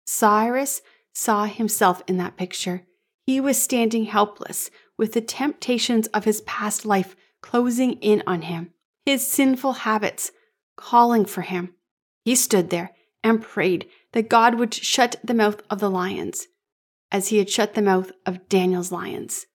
Cyrus 0.06 0.82
saw 1.12 1.44
himself 1.44 2.02
in 2.08 2.16
that 2.16 2.36
picture. 2.36 2.86
He 3.24 3.40
was 3.40 3.60
standing 3.60 4.06
helpless 4.06 4.70
with 4.98 5.12
the 5.12 5.20
temptations 5.20 6.08
of 6.08 6.24
his 6.24 6.40
past 6.42 6.84
life 6.84 7.14
closing 7.40 7.94
in 7.94 8.22
on 8.26 8.42
him, 8.42 8.72
his 9.06 9.26
sinful 9.26 9.72
habits 9.72 10.32
calling 10.76 11.24
for 11.24 11.42
him. 11.42 11.74
He 12.24 12.34
stood 12.34 12.70
there 12.70 12.92
and 13.22 13.42
prayed 13.42 13.88
that 14.12 14.28
God 14.28 14.56
would 14.56 14.74
shut 14.74 15.16
the 15.22 15.34
mouth 15.34 15.60
of 15.70 15.80
the 15.80 15.90
lions, 15.90 16.46
as 17.12 17.28
he 17.28 17.38
had 17.38 17.48
shut 17.48 17.74
the 17.74 17.82
mouth 17.82 18.10
of 18.26 18.48
Daniel's 18.48 18.90
lions. 18.90 19.46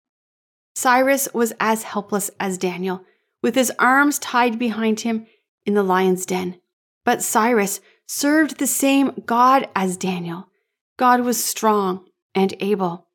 Cyrus 0.76 1.28
was 1.34 1.54
as 1.60 1.84
helpless 1.84 2.30
as 2.40 2.60
Daniel, 2.60 3.04
with 3.42 3.56
his 3.56 3.72
arms 3.80 4.20
tied 4.20 4.60
behind 4.60 5.02
him 5.02 5.26
in 5.66 5.74
the 5.74 5.84
lion's 5.84 6.26
den. 6.26 6.60
But 7.04 7.24
Cyrus 7.24 7.82
served 8.06 8.58
the 8.60 8.68
same 8.68 9.24
God 9.26 9.68
as 9.76 9.98
Daniel. 9.98 10.50
God 10.98 11.22
was 11.22 11.44
strong 11.44 12.06
and 12.36 12.54
able. 12.60 13.08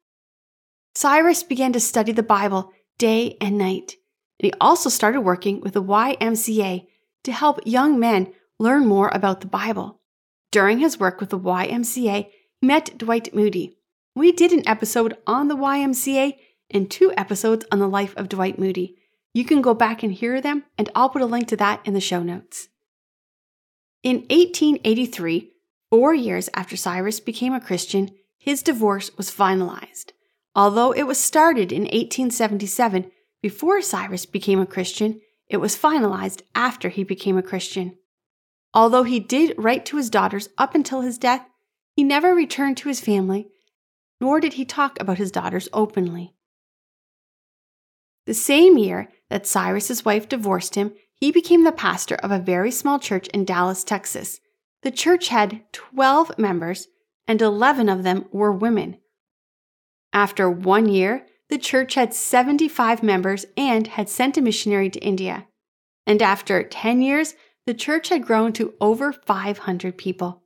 Cyrus 0.94 1.42
began 1.42 1.72
to 1.72 1.80
study 1.80 2.12
the 2.12 2.22
Bible 2.22 2.72
day 2.98 3.36
and 3.40 3.56
night, 3.56 3.94
and 4.38 4.46
he 4.46 4.52
also 4.60 4.88
started 4.88 5.20
working 5.20 5.60
with 5.60 5.74
the 5.74 5.82
YMCA 5.82 6.86
to 7.24 7.32
help 7.32 7.60
young 7.64 7.98
men 7.98 8.32
learn 8.58 8.86
more 8.86 9.10
about 9.14 9.40
the 9.40 9.46
Bible. 9.46 10.00
During 10.50 10.78
his 10.78 10.98
work 10.98 11.20
with 11.20 11.30
the 11.30 11.38
YMCA, 11.38 12.26
he 12.60 12.66
met 12.66 12.98
Dwight 12.98 13.34
Moody. 13.34 13.78
We 14.14 14.30
did 14.30 14.52
an 14.52 14.68
episode 14.68 15.16
on 15.26 15.48
the 15.48 15.56
YMCA 15.56 16.36
and 16.70 16.90
two 16.90 17.12
episodes 17.16 17.64
on 17.72 17.78
the 17.78 17.88
life 17.88 18.14
of 18.16 18.28
Dwight 18.28 18.58
Moody. 18.58 18.96
You 19.32 19.44
can 19.44 19.62
go 19.62 19.72
back 19.72 20.02
and 20.02 20.12
hear 20.12 20.40
them, 20.40 20.64
and 20.76 20.90
I'll 20.94 21.08
put 21.08 21.22
a 21.22 21.26
link 21.26 21.48
to 21.48 21.56
that 21.56 21.80
in 21.86 21.94
the 21.94 22.00
show 22.00 22.22
notes. 22.22 22.68
In 24.02 24.16
1883, 24.28 25.52
four 25.88 26.12
years 26.12 26.50
after 26.54 26.76
Cyrus 26.76 27.20
became 27.20 27.54
a 27.54 27.60
Christian, 27.60 28.10
his 28.36 28.62
divorce 28.62 29.16
was 29.16 29.30
finalized. 29.30 30.10
Although 30.54 30.92
it 30.92 31.04
was 31.04 31.18
started 31.18 31.72
in 31.72 31.82
1877 31.82 33.10
before 33.40 33.80
Cyrus 33.80 34.26
became 34.26 34.60
a 34.60 34.66
Christian, 34.66 35.20
it 35.48 35.56
was 35.56 35.76
finalized 35.76 36.42
after 36.54 36.90
he 36.90 37.04
became 37.04 37.38
a 37.38 37.42
Christian. 37.42 37.96
Although 38.74 39.04
he 39.04 39.20
did 39.20 39.54
write 39.56 39.86
to 39.86 39.96
his 39.96 40.10
daughters 40.10 40.50
up 40.58 40.74
until 40.74 41.00
his 41.00 41.16
death, 41.16 41.46
he 41.94 42.04
never 42.04 42.34
returned 42.34 42.76
to 42.78 42.88
his 42.88 43.00
family, 43.00 43.48
nor 44.22 44.38
did 44.38 44.52
he 44.52 44.64
talk 44.64 45.00
about 45.00 45.18
his 45.18 45.32
daughters 45.32 45.68
openly. 45.72 46.32
The 48.24 48.34
same 48.34 48.78
year 48.78 49.08
that 49.30 49.48
Cyrus's 49.48 50.04
wife 50.04 50.28
divorced 50.28 50.76
him, 50.76 50.92
he 51.12 51.32
became 51.32 51.64
the 51.64 51.72
pastor 51.72 52.14
of 52.14 52.30
a 52.30 52.38
very 52.38 52.70
small 52.70 53.00
church 53.00 53.26
in 53.34 53.44
Dallas, 53.44 53.82
Texas. 53.82 54.38
The 54.84 54.92
church 54.92 55.26
had 55.26 55.64
12 55.72 56.38
members, 56.38 56.86
and 57.26 57.42
11 57.42 57.88
of 57.88 58.04
them 58.04 58.26
were 58.30 58.52
women. 58.52 58.98
After 60.12 60.48
one 60.48 60.88
year, 60.88 61.26
the 61.48 61.58
church 61.58 61.94
had 61.94 62.14
75 62.14 63.02
members 63.02 63.44
and 63.56 63.88
had 63.88 64.08
sent 64.08 64.36
a 64.36 64.40
missionary 64.40 64.88
to 64.90 65.00
India. 65.00 65.48
And 66.06 66.22
after 66.22 66.62
10 66.62 67.02
years, 67.02 67.34
the 67.66 67.74
church 67.74 68.08
had 68.08 68.24
grown 68.24 68.52
to 68.52 68.74
over 68.80 69.12
500 69.12 69.98
people. 69.98 70.44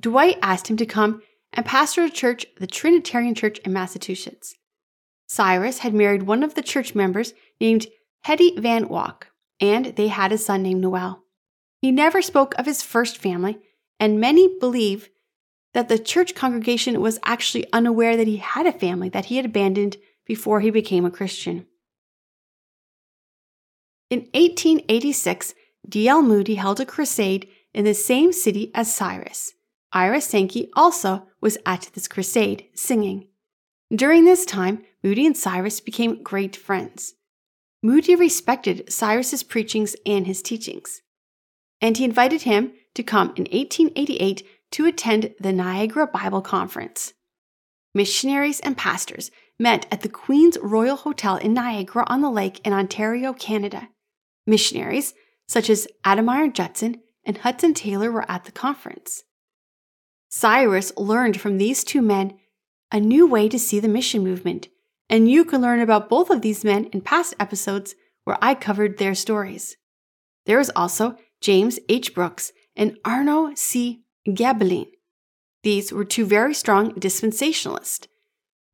Dwight 0.00 0.38
asked 0.40 0.68
him 0.68 0.76
to 0.76 0.86
come 0.86 1.22
and 1.52 1.64
pastor 1.64 2.04
a 2.04 2.10
church, 2.10 2.46
the 2.58 2.66
Trinitarian 2.66 3.34
Church 3.34 3.58
in 3.58 3.72
Massachusetts. 3.72 4.54
Cyrus 5.26 5.78
had 5.78 5.94
married 5.94 6.24
one 6.24 6.42
of 6.42 6.54
the 6.54 6.62
church 6.62 6.94
members 6.94 7.34
named 7.60 7.86
Hetty 8.22 8.56
Van 8.58 8.88
Wyck, 8.88 9.28
and 9.60 9.86
they 9.96 10.08
had 10.08 10.32
a 10.32 10.38
son 10.38 10.62
named 10.62 10.80
Noel. 10.80 11.24
He 11.80 11.90
never 11.90 12.22
spoke 12.22 12.54
of 12.54 12.66
his 12.66 12.82
first 12.82 13.18
family, 13.18 13.58
and 13.98 14.20
many 14.20 14.58
believe 14.58 15.08
that 15.74 15.88
the 15.88 15.98
church 15.98 16.34
congregation 16.34 17.00
was 17.00 17.18
actually 17.22 17.70
unaware 17.72 18.16
that 18.16 18.26
he 18.26 18.38
had 18.38 18.66
a 18.66 18.72
family 18.72 19.08
that 19.10 19.26
he 19.26 19.36
had 19.36 19.44
abandoned 19.44 19.96
before 20.24 20.60
he 20.60 20.70
became 20.70 21.04
a 21.04 21.10
Christian. 21.10 21.66
In 24.08 24.20
1886, 24.32 25.54
D.L. 25.88 26.22
Moody 26.22 26.54
held 26.54 26.80
a 26.80 26.86
crusade 26.86 27.48
in 27.74 27.84
the 27.84 27.94
same 27.94 28.32
city 28.32 28.70
as 28.74 28.92
Cyrus. 28.92 29.52
Ira 29.96 30.20
Sankey 30.20 30.68
also 30.74 31.26
was 31.40 31.56
at 31.64 31.88
this 31.94 32.06
crusade 32.06 32.66
singing. 32.74 33.28
During 33.90 34.26
this 34.26 34.44
time, 34.44 34.82
Moody 35.02 35.24
and 35.24 35.34
Cyrus 35.34 35.80
became 35.80 36.22
great 36.22 36.54
friends. 36.54 37.14
Moody 37.82 38.14
respected 38.14 38.92
Cyrus's 38.92 39.42
preachings 39.42 39.96
and 40.04 40.26
his 40.26 40.42
teachings, 40.42 41.00
and 41.80 41.96
he 41.96 42.04
invited 42.04 42.42
him 42.42 42.72
to 42.94 43.02
come 43.02 43.28
in 43.36 43.44
1888 43.44 44.46
to 44.72 44.84
attend 44.84 45.34
the 45.40 45.52
Niagara 45.54 46.06
Bible 46.06 46.42
Conference. 46.42 47.14
Missionaries 47.94 48.60
and 48.60 48.76
pastors 48.76 49.30
met 49.58 49.86
at 49.90 50.02
the 50.02 50.10
Queen's 50.10 50.58
Royal 50.60 50.96
Hotel 50.96 51.38
in 51.38 51.54
Niagara 51.54 52.04
on 52.06 52.20
the 52.20 52.30
Lake 52.30 52.60
in 52.66 52.74
Ontario, 52.74 53.32
Canada. 53.32 53.88
Missionaries 54.46 55.14
such 55.48 55.70
as 55.70 55.88
Adoniram 56.04 56.52
Judson 56.52 57.00
and 57.24 57.38
Hudson 57.38 57.72
Taylor 57.72 58.12
were 58.12 58.30
at 58.30 58.44
the 58.44 58.52
conference. 58.52 59.22
Cyrus 60.38 60.92
learned 60.98 61.40
from 61.40 61.56
these 61.56 61.82
two 61.82 62.02
men 62.02 62.36
a 62.92 63.00
new 63.00 63.26
way 63.26 63.48
to 63.48 63.58
see 63.58 63.80
the 63.80 63.88
mission 63.88 64.22
movement, 64.22 64.68
and 65.08 65.30
you 65.30 65.46
can 65.46 65.62
learn 65.62 65.80
about 65.80 66.10
both 66.10 66.28
of 66.28 66.42
these 66.42 66.62
men 66.62 66.84
in 66.92 67.00
past 67.00 67.34
episodes 67.40 67.94
where 68.24 68.36
I 68.42 68.54
covered 68.54 68.98
their 68.98 69.14
stories. 69.14 69.78
There 70.44 70.60
is 70.60 70.70
also 70.76 71.16
James 71.40 71.78
H. 71.88 72.14
Brookes 72.14 72.52
and 72.76 72.98
Arno 73.02 73.54
C. 73.54 74.02
Gaebelein. 74.28 74.88
These 75.62 75.90
were 75.90 76.04
two 76.04 76.26
very 76.26 76.52
strong 76.52 76.92
dispensationalists. 76.92 78.06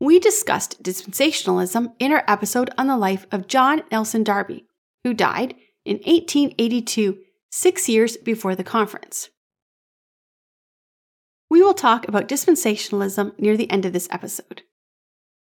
We 0.00 0.18
discussed 0.18 0.82
dispensationalism 0.82 1.92
in 2.00 2.10
our 2.10 2.24
episode 2.26 2.70
on 2.76 2.88
the 2.88 2.96
life 2.96 3.28
of 3.30 3.46
John 3.46 3.82
Nelson 3.92 4.24
Darby, 4.24 4.66
who 5.04 5.14
died 5.14 5.54
in 5.84 5.98
1882, 5.98 7.18
six 7.50 7.88
years 7.88 8.16
before 8.16 8.56
the 8.56 8.64
conference. 8.64 9.30
We 11.52 11.62
will 11.62 11.74
talk 11.74 12.08
about 12.08 12.28
dispensationalism 12.28 13.38
near 13.38 13.58
the 13.58 13.70
end 13.70 13.84
of 13.84 13.92
this 13.92 14.08
episode. 14.10 14.62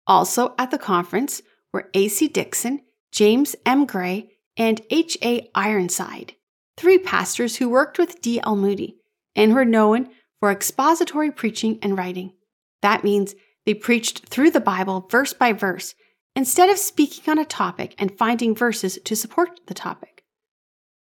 Also 0.06 0.54
at 0.56 0.70
the 0.70 0.78
conference 0.78 1.42
were 1.72 1.90
A.C. 1.92 2.28
Dixon, 2.28 2.82
James 3.10 3.56
M. 3.66 3.84
Gray, 3.84 4.30
and 4.56 4.80
H.A. 4.90 5.50
Ironside, 5.56 6.36
three 6.76 6.98
pastors 6.98 7.56
who 7.56 7.68
worked 7.68 7.98
with 7.98 8.20
D.L. 8.22 8.54
Moody 8.54 8.98
and 9.34 9.52
were 9.52 9.64
known 9.64 10.10
for 10.38 10.52
expository 10.52 11.32
preaching 11.32 11.80
and 11.82 11.98
writing. 11.98 12.32
That 12.80 13.02
means 13.02 13.34
they 13.66 13.74
preached 13.74 14.28
through 14.28 14.52
the 14.52 14.60
Bible 14.60 15.08
verse 15.10 15.32
by 15.32 15.52
verse 15.52 15.96
instead 16.36 16.70
of 16.70 16.78
speaking 16.78 17.28
on 17.28 17.40
a 17.40 17.44
topic 17.44 17.96
and 17.98 18.16
finding 18.16 18.54
verses 18.54 19.00
to 19.04 19.16
support 19.16 19.58
the 19.66 19.74
topic. 19.74 20.22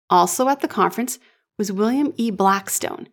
Also 0.10 0.48
at 0.48 0.62
the 0.62 0.70
conference 0.70 1.20
was 1.58 1.70
William 1.70 2.14
E. 2.16 2.32
Blackstone, 2.32 3.10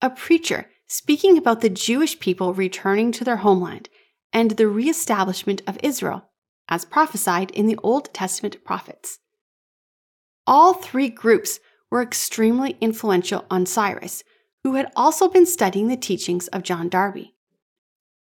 a 0.00 0.08
preacher 0.08 0.68
speaking 0.86 1.38
about 1.38 1.60
the 1.60 1.70
Jewish 1.70 2.18
people 2.20 2.54
returning 2.54 3.12
to 3.12 3.24
their 3.24 3.38
homeland 3.38 3.88
and 4.32 4.52
the 4.52 4.68
reestablishment 4.68 5.62
of 5.66 5.78
Israel, 5.82 6.30
as 6.68 6.84
prophesied 6.84 7.50
in 7.52 7.66
the 7.66 7.78
Old 7.82 8.12
Testament 8.12 8.64
prophets. 8.64 9.18
All 10.46 10.74
three 10.74 11.08
groups 11.08 11.60
were 11.90 12.02
extremely 12.02 12.76
influential 12.80 13.44
on 13.50 13.66
Cyrus, 13.66 14.24
who 14.62 14.74
had 14.74 14.90
also 14.96 15.28
been 15.28 15.46
studying 15.46 15.88
the 15.88 15.96
teachings 15.96 16.48
of 16.48 16.62
John 16.62 16.88
Darby. 16.88 17.34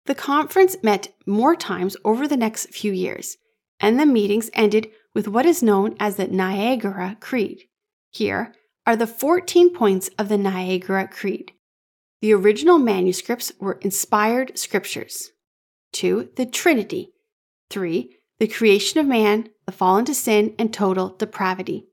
The 0.05 0.15
conference 0.15 0.77
met 0.81 1.13
more 1.27 1.55
times 1.55 1.95
over 2.03 2.27
the 2.27 2.37
next 2.37 2.73
few 2.73 2.91
years, 2.91 3.37
and 3.79 3.99
the 3.99 4.05
meetings 4.05 4.49
ended 4.53 4.89
with 5.13 5.27
what 5.27 5.45
is 5.45 5.61
known 5.61 5.95
as 5.99 6.15
the 6.15 6.27
Niagara 6.27 7.17
Creed. 7.19 7.63
Here 8.09 8.53
are 8.85 8.95
the 8.95 9.07
14 9.07 9.73
points 9.73 10.09
of 10.17 10.29
the 10.29 10.37
Niagara 10.37 11.07
Creed. 11.07 11.53
The 12.21 12.33
original 12.33 12.77
manuscripts 12.77 13.51
were 13.59 13.79
inspired 13.81 14.57
scriptures. 14.57 15.31
2. 15.93 16.29
The 16.35 16.45
Trinity. 16.45 17.13
3. 17.69 18.15
The 18.39 18.47
creation 18.47 18.99
of 18.99 19.05
man, 19.05 19.49
the 19.65 19.71
fall 19.71 19.97
into 19.97 20.13
sin, 20.13 20.55
and 20.59 20.73
total 20.73 21.09
depravity. 21.09 21.87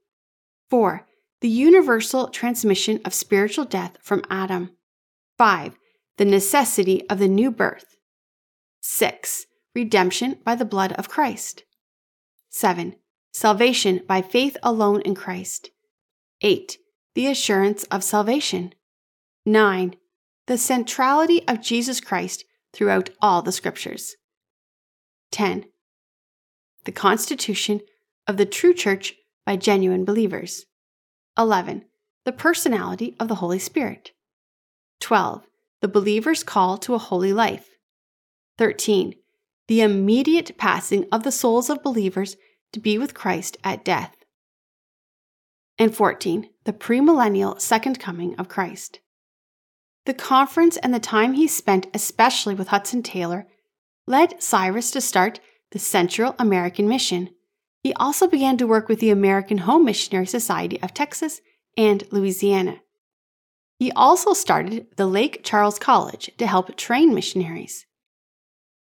4. 0.70 1.06
The 1.40 1.48
universal 1.48 2.28
transmission 2.28 3.00
of 3.04 3.14
spiritual 3.14 3.64
death 3.64 3.98
from 4.00 4.22
Adam. 4.30 4.70
5. 5.38 5.76
The 6.18 6.24
necessity 6.24 7.08
of 7.08 7.18
the 7.18 7.28
new 7.28 7.50
birth. 7.50 7.96
6. 8.80 9.46
Redemption 9.74 10.38
by 10.44 10.54
the 10.54 10.64
blood 10.64 10.92
of 10.92 11.08
Christ. 11.08 11.64
7. 12.50 12.96
Salvation 13.32 14.00
by 14.08 14.22
faith 14.22 14.56
alone 14.62 15.02
in 15.02 15.14
Christ. 15.14 15.70
8. 16.40 16.78
The 17.14 17.26
assurance 17.26 17.84
of 17.84 18.02
salvation. 18.02 18.72
9. 19.44 19.94
The 20.46 20.58
centrality 20.58 21.46
of 21.48 21.60
Jesus 21.60 22.00
Christ 22.00 22.44
throughout 22.72 23.10
all 23.20 23.42
the 23.42 23.50
scriptures. 23.50 24.14
10. 25.32 25.64
The 26.84 26.92
constitution 26.92 27.80
of 28.28 28.36
the 28.36 28.46
true 28.46 28.72
church 28.72 29.14
by 29.44 29.56
genuine 29.56 30.04
believers. 30.04 30.66
11. 31.36 31.84
The 32.24 32.32
personality 32.32 33.16
of 33.18 33.26
the 33.26 33.36
Holy 33.36 33.58
Spirit. 33.58 34.12
12. 35.00 35.46
The 35.80 35.88
believer's 35.88 36.44
call 36.44 36.78
to 36.78 36.94
a 36.94 36.98
holy 36.98 37.32
life. 37.32 37.70
13. 38.58 39.14
The 39.66 39.80
immediate 39.80 40.56
passing 40.56 41.06
of 41.10 41.24
the 41.24 41.32
souls 41.32 41.68
of 41.68 41.82
believers 41.82 42.36
to 42.72 42.78
be 42.78 42.98
with 42.98 43.14
Christ 43.14 43.56
at 43.64 43.84
death. 43.84 44.14
And 45.76 45.94
14. 45.94 46.48
The 46.64 46.72
premillennial 46.72 47.60
second 47.60 47.98
coming 47.98 48.36
of 48.36 48.48
Christ. 48.48 49.00
The 50.06 50.14
conference 50.14 50.76
and 50.76 50.94
the 50.94 51.00
time 51.00 51.32
he 51.32 51.48
spent, 51.48 51.88
especially 51.92 52.54
with 52.54 52.68
Hudson 52.68 53.02
Taylor, 53.02 53.48
led 54.06 54.40
Cyrus 54.40 54.92
to 54.92 55.00
start 55.00 55.40
the 55.72 55.80
Central 55.80 56.36
American 56.38 56.88
Mission. 56.88 57.30
He 57.82 57.92
also 57.94 58.28
began 58.28 58.56
to 58.58 58.68
work 58.68 58.88
with 58.88 59.00
the 59.00 59.10
American 59.10 59.58
Home 59.58 59.84
Missionary 59.84 60.26
Society 60.26 60.80
of 60.80 60.94
Texas 60.94 61.40
and 61.76 62.04
Louisiana. 62.12 62.82
He 63.80 63.90
also 63.92 64.32
started 64.32 64.86
the 64.96 65.06
Lake 65.06 65.40
Charles 65.42 65.78
College 65.78 66.30
to 66.38 66.46
help 66.46 66.76
train 66.76 67.12
missionaries. 67.12 67.84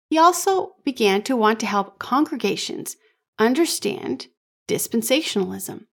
He 0.10 0.18
also 0.18 0.76
began 0.86 1.24
to 1.24 1.36
want 1.36 1.60
to 1.60 1.66
help 1.66 2.00
congregations 2.00 2.96
understand 3.38 4.28
dispensationalism. 4.70 5.88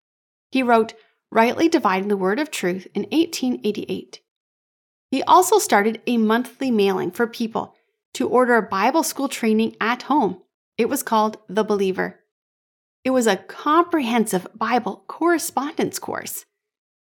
He 0.50 0.62
wrote 0.62 0.94
Rightly 1.30 1.68
Dividing 1.68 2.08
the 2.08 2.16
Word 2.16 2.40
of 2.40 2.50
Truth 2.50 2.88
in 2.94 3.02
1888. 3.02 4.20
He 5.14 5.22
also 5.22 5.60
started 5.60 6.02
a 6.08 6.16
monthly 6.16 6.72
mailing 6.72 7.12
for 7.12 7.28
people 7.28 7.76
to 8.14 8.28
order 8.28 8.56
a 8.56 8.62
Bible 8.62 9.04
school 9.04 9.28
training 9.28 9.76
at 9.80 10.02
home. 10.02 10.42
It 10.76 10.88
was 10.88 11.04
called 11.04 11.38
The 11.48 11.62
Believer. 11.62 12.18
It 13.04 13.10
was 13.10 13.28
a 13.28 13.36
comprehensive 13.36 14.48
Bible 14.56 15.04
correspondence 15.06 16.00
course. 16.00 16.46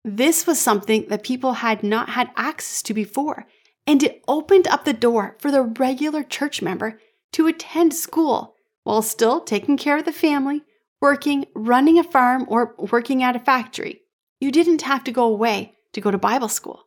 This 0.05 0.45
was 0.45 0.61
something 0.61 1.07
that 1.07 1.23
people 1.23 1.53
had 1.53 1.81
not 1.81 2.09
had 2.09 2.29
access 2.37 2.83
to 2.83 2.93
before, 2.93 3.47
and 3.87 4.03
it 4.03 4.23
opened 4.27 4.67
up 4.67 4.85
the 4.85 4.93
door 4.93 5.35
for 5.39 5.49
the 5.49 5.63
regular 5.63 6.21
church 6.21 6.61
member 6.61 6.99
to 7.31 7.47
attend 7.47 7.95
school 7.95 8.53
while 8.83 9.01
still 9.01 9.41
taking 9.41 9.75
care 9.75 9.97
of 9.97 10.05
the 10.05 10.13
family, 10.13 10.61
working, 11.01 11.47
running 11.55 11.97
a 11.97 12.03
farm, 12.03 12.45
or 12.47 12.75
working 12.77 13.23
at 13.23 13.35
a 13.35 13.39
factory. 13.39 14.01
You 14.39 14.51
didn't 14.51 14.83
have 14.83 15.03
to 15.05 15.11
go 15.11 15.23
away 15.23 15.73
to 15.93 15.99
go 15.99 16.11
to 16.11 16.19
Bible 16.19 16.49
school. 16.49 16.86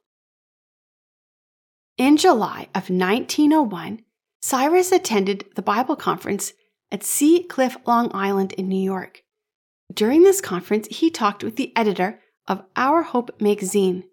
In 2.01 2.17
July 2.17 2.63
of 2.75 2.89
1901, 2.89 4.01
Cyrus 4.41 4.91
attended 4.91 5.45
the 5.55 5.61
Bible 5.61 5.97
conference 5.97 6.55
at 6.91 7.05
Sea 7.05 7.43
Cliff, 7.43 7.77
Long 7.87 8.11
Island 8.15 8.55
in 8.55 8.71
New 8.71 8.83
York. 8.83 9.23
During 9.93 10.23
this 10.23 10.41
conference, 10.41 10.89
he 10.91 11.11
talked 11.11 11.45
with 11.45 11.57
the 11.57 11.77
editor 11.77 12.23
of 12.49 12.65
Our 12.75 13.03
Hope 13.03 13.39
magazine. 13.39 14.05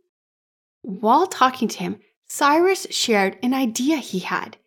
While 0.81 1.27
talking 1.27 1.69
to 1.69 1.77
him, 1.77 1.99
Cyrus 2.27 2.87
shared 2.89 3.37
an 3.41 3.53
idea 3.53 3.95
he 3.95 4.19
had. 4.19 4.57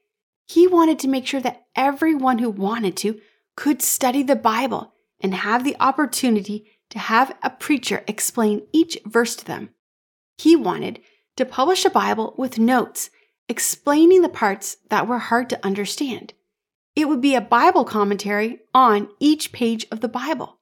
He 0.46 0.66
wanted 0.66 0.98
to 1.00 1.08
make 1.08 1.26
sure 1.26 1.42
that 1.42 1.66
everyone 1.76 2.38
who 2.38 2.48
wanted 2.48 2.96
to 2.96 3.20
could 3.54 3.82
study 3.82 4.22
the 4.22 4.34
Bible 4.34 4.94
and 5.20 5.34
have 5.34 5.62
the 5.62 5.76
opportunity 5.78 6.70
to 6.88 6.98
have 6.98 7.36
a 7.42 7.50
preacher 7.50 8.02
explain 8.08 8.62
each 8.72 8.96
verse 9.04 9.36
to 9.36 9.44
them. 9.44 9.74
He 10.38 10.56
wanted 10.56 11.00
to 11.36 11.44
publish 11.44 11.84
a 11.84 11.90
Bible 11.90 12.34
with 12.36 12.58
notes 12.58 13.10
explaining 13.48 14.22
the 14.22 14.28
parts 14.28 14.76
that 14.90 15.08
were 15.08 15.18
hard 15.18 15.50
to 15.50 15.66
understand. 15.66 16.32
It 16.94 17.08
would 17.08 17.20
be 17.20 17.34
a 17.34 17.40
Bible 17.40 17.84
commentary 17.84 18.60
on 18.74 19.08
each 19.18 19.52
page 19.52 19.86
of 19.90 20.00
the 20.00 20.08
Bible. 20.08 20.58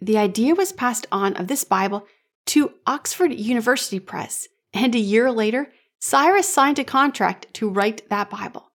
The 0.00 0.16
idea 0.16 0.54
was 0.54 0.72
passed 0.72 1.06
on 1.10 1.36
of 1.36 1.48
this 1.48 1.64
Bible 1.64 2.06
to 2.46 2.72
Oxford 2.86 3.34
University 3.34 4.00
Press, 4.00 4.48
and 4.72 4.94
a 4.94 4.98
year 4.98 5.30
later, 5.30 5.70
Cyrus 5.98 6.52
signed 6.52 6.78
a 6.78 6.84
contract 6.84 7.52
to 7.54 7.68
write 7.68 8.08
that 8.08 8.30
Bible. 8.30 8.70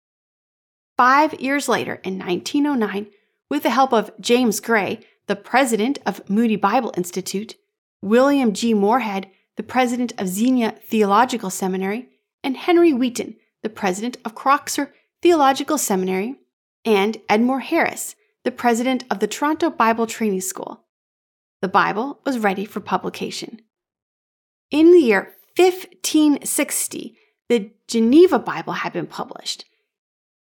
Five 0.97 1.39
years 1.39 1.67
later, 1.67 1.95
in 2.03 2.19
1909, 2.19 3.07
with 3.49 3.63
the 3.63 3.69
help 3.69 3.93
of 3.93 4.11
James 4.19 4.59
Gray, 4.59 4.99
the 5.27 5.35
president 5.35 5.99
of 6.05 6.29
Moody 6.29 6.57
Bible 6.57 6.93
Institute, 6.97 7.55
William 8.01 8.53
G. 8.53 8.73
Moorhead, 8.73 9.31
the 9.57 9.63
president 9.63 10.13
of 10.17 10.27
Xenia 10.27 10.71
Theological 10.87 11.49
Seminary, 11.49 12.09
and 12.43 12.57
Henry 12.57 12.93
Weston, 12.93 13.35
the 13.61 13.69
president 13.69 14.17
of 14.25 14.35
Crozer 14.35 14.91
Theological 15.21 15.77
Seminary, 15.77 16.35
and 16.83 17.17
Elmore 17.29 17.61
Harris, 17.61 18.15
the 18.43 18.51
president 18.51 19.05
of 19.09 19.19
the 19.19 19.27
Toronto 19.27 19.69
Bible 19.69 20.07
Training 20.07 20.41
School. 20.41 20.83
The 21.61 21.69
Bible 21.69 22.19
was 22.25 22.39
ready 22.39 22.65
for 22.65 22.81
publication. 22.81 23.61
In 24.69 24.91
the 24.91 24.99
year 24.99 25.35
1560, 25.55 27.15
the 27.47 27.71
Geneva 27.87 28.39
Bible 28.39 28.73
had 28.73 28.91
been 28.91 29.07
published. 29.07 29.65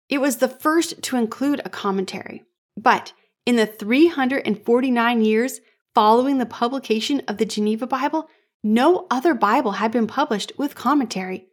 It 0.09 0.19
was 0.19 0.37
the 0.37 0.49
first 0.49 1.03
to 1.03 1.17
include 1.17 1.61
a 1.65 1.71
commentary, 1.71 2.45
but 2.77 3.13
in 3.45 3.57
the 3.57 3.67
349 3.67 5.25
years 5.25 5.61
following 5.95 6.39
the 6.39 6.47
publication 6.47 7.21
of 7.29 7.39
the 7.39 7.45
Geneva 7.45 7.87
Bible, 7.87 8.29
no 8.65 9.07
other 9.11 9.35
Bible 9.35 9.73
had 9.73 9.93
been 9.93 10.07
published 10.07 10.53
with 10.57 10.75
commentary 10.75 11.47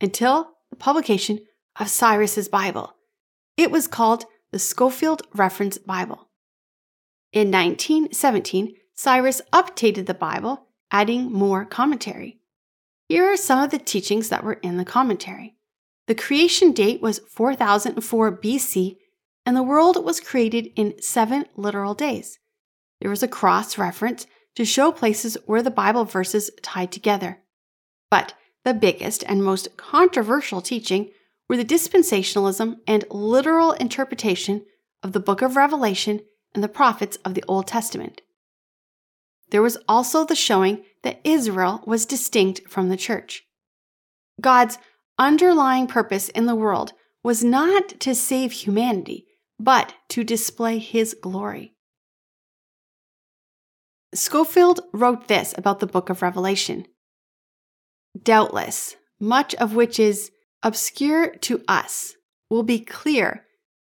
until 0.00 0.54
the 0.70 0.76
publication 0.76 1.40
of 1.78 1.90
Cyrus's 1.90 2.48
Bible. 2.48 2.96
It 3.56 3.70
was 3.70 3.86
called 3.86 4.24
the 4.50 4.58
Scofield 4.58 5.22
Reference 5.34 5.76
Bible. 5.76 6.30
In 7.32 7.50
1917, 7.50 8.74
Cyrus 8.94 9.42
updated 9.52 10.06
the 10.06 10.14
Bible, 10.14 10.68
adding 10.90 11.30
more 11.30 11.64
commentary. 11.64 12.40
Here 13.08 13.24
are 13.24 13.36
some 13.36 13.62
of 13.62 13.70
the 13.70 13.78
teachings 13.78 14.30
that 14.30 14.42
were 14.42 14.54
in 14.54 14.78
the 14.78 14.84
commentary. 14.84 15.56
The 16.06 16.14
creation 16.14 16.72
date 16.72 17.02
was 17.02 17.18
4004 17.30 18.38
BC, 18.38 18.96
and 19.44 19.56
the 19.56 19.62
world 19.62 20.02
was 20.02 20.20
created 20.20 20.68
in 20.76 21.00
seven 21.02 21.44
literal 21.56 21.94
days. 21.94 22.38
There 23.00 23.10
was 23.10 23.22
a 23.22 23.28
cross 23.28 23.76
reference 23.76 24.26
to 24.56 24.64
show 24.64 24.92
places 24.92 25.36
where 25.46 25.62
the 25.62 25.70
Bible 25.70 26.04
verses 26.04 26.50
tied 26.62 26.92
together. 26.92 27.38
But 28.10 28.34
the 28.64 28.74
biggest 28.74 29.24
and 29.26 29.42
most 29.42 29.76
controversial 29.76 30.60
teaching 30.60 31.10
were 31.48 31.56
the 31.56 31.64
dispensationalism 31.64 32.76
and 32.86 33.04
literal 33.10 33.72
interpretation 33.72 34.64
of 35.02 35.12
the 35.12 35.20
book 35.20 35.42
of 35.42 35.56
Revelation 35.56 36.20
and 36.54 36.64
the 36.64 36.68
prophets 36.68 37.18
of 37.24 37.34
the 37.34 37.44
Old 37.46 37.66
Testament. 37.66 38.22
There 39.50 39.62
was 39.62 39.76
also 39.88 40.24
the 40.24 40.34
showing 40.34 40.84
that 41.02 41.20
Israel 41.24 41.82
was 41.86 42.06
distinct 42.06 42.62
from 42.68 42.88
the 42.88 42.96
church. 42.96 43.44
God's 44.40 44.78
underlying 45.18 45.86
purpose 45.86 46.28
in 46.30 46.46
the 46.46 46.54
world 46.54 46.92
was 47.22 47.44
not 47.44 48.00
to 48.00 48.14
save 48.14 48.52
humanity, 48.52 49.26
but 49.58 49.94
to 50.08 50.24
display 50.24 50.78
his 50.78 51.14
glory. 51.20 51.73
Scofield 54.14 54.80
wrote 54.92 55.26
this 55.26 55.54
about 55.58 55.80
the 55.80 55.86
book 55.86 56.08
of 56.08 56.22
Revelation 56.22 56.86
Doubtless, 58.20 58.96
much 59.18 59.54
of 59.56 59.74
which 59.74 59.98
is 59.98 60.30
obscure 60.62 61.34
to 61.36 61.62
us 61.66 62.14
will 62.48 62.62
be 62.62 62.78
clear 62.78 63.44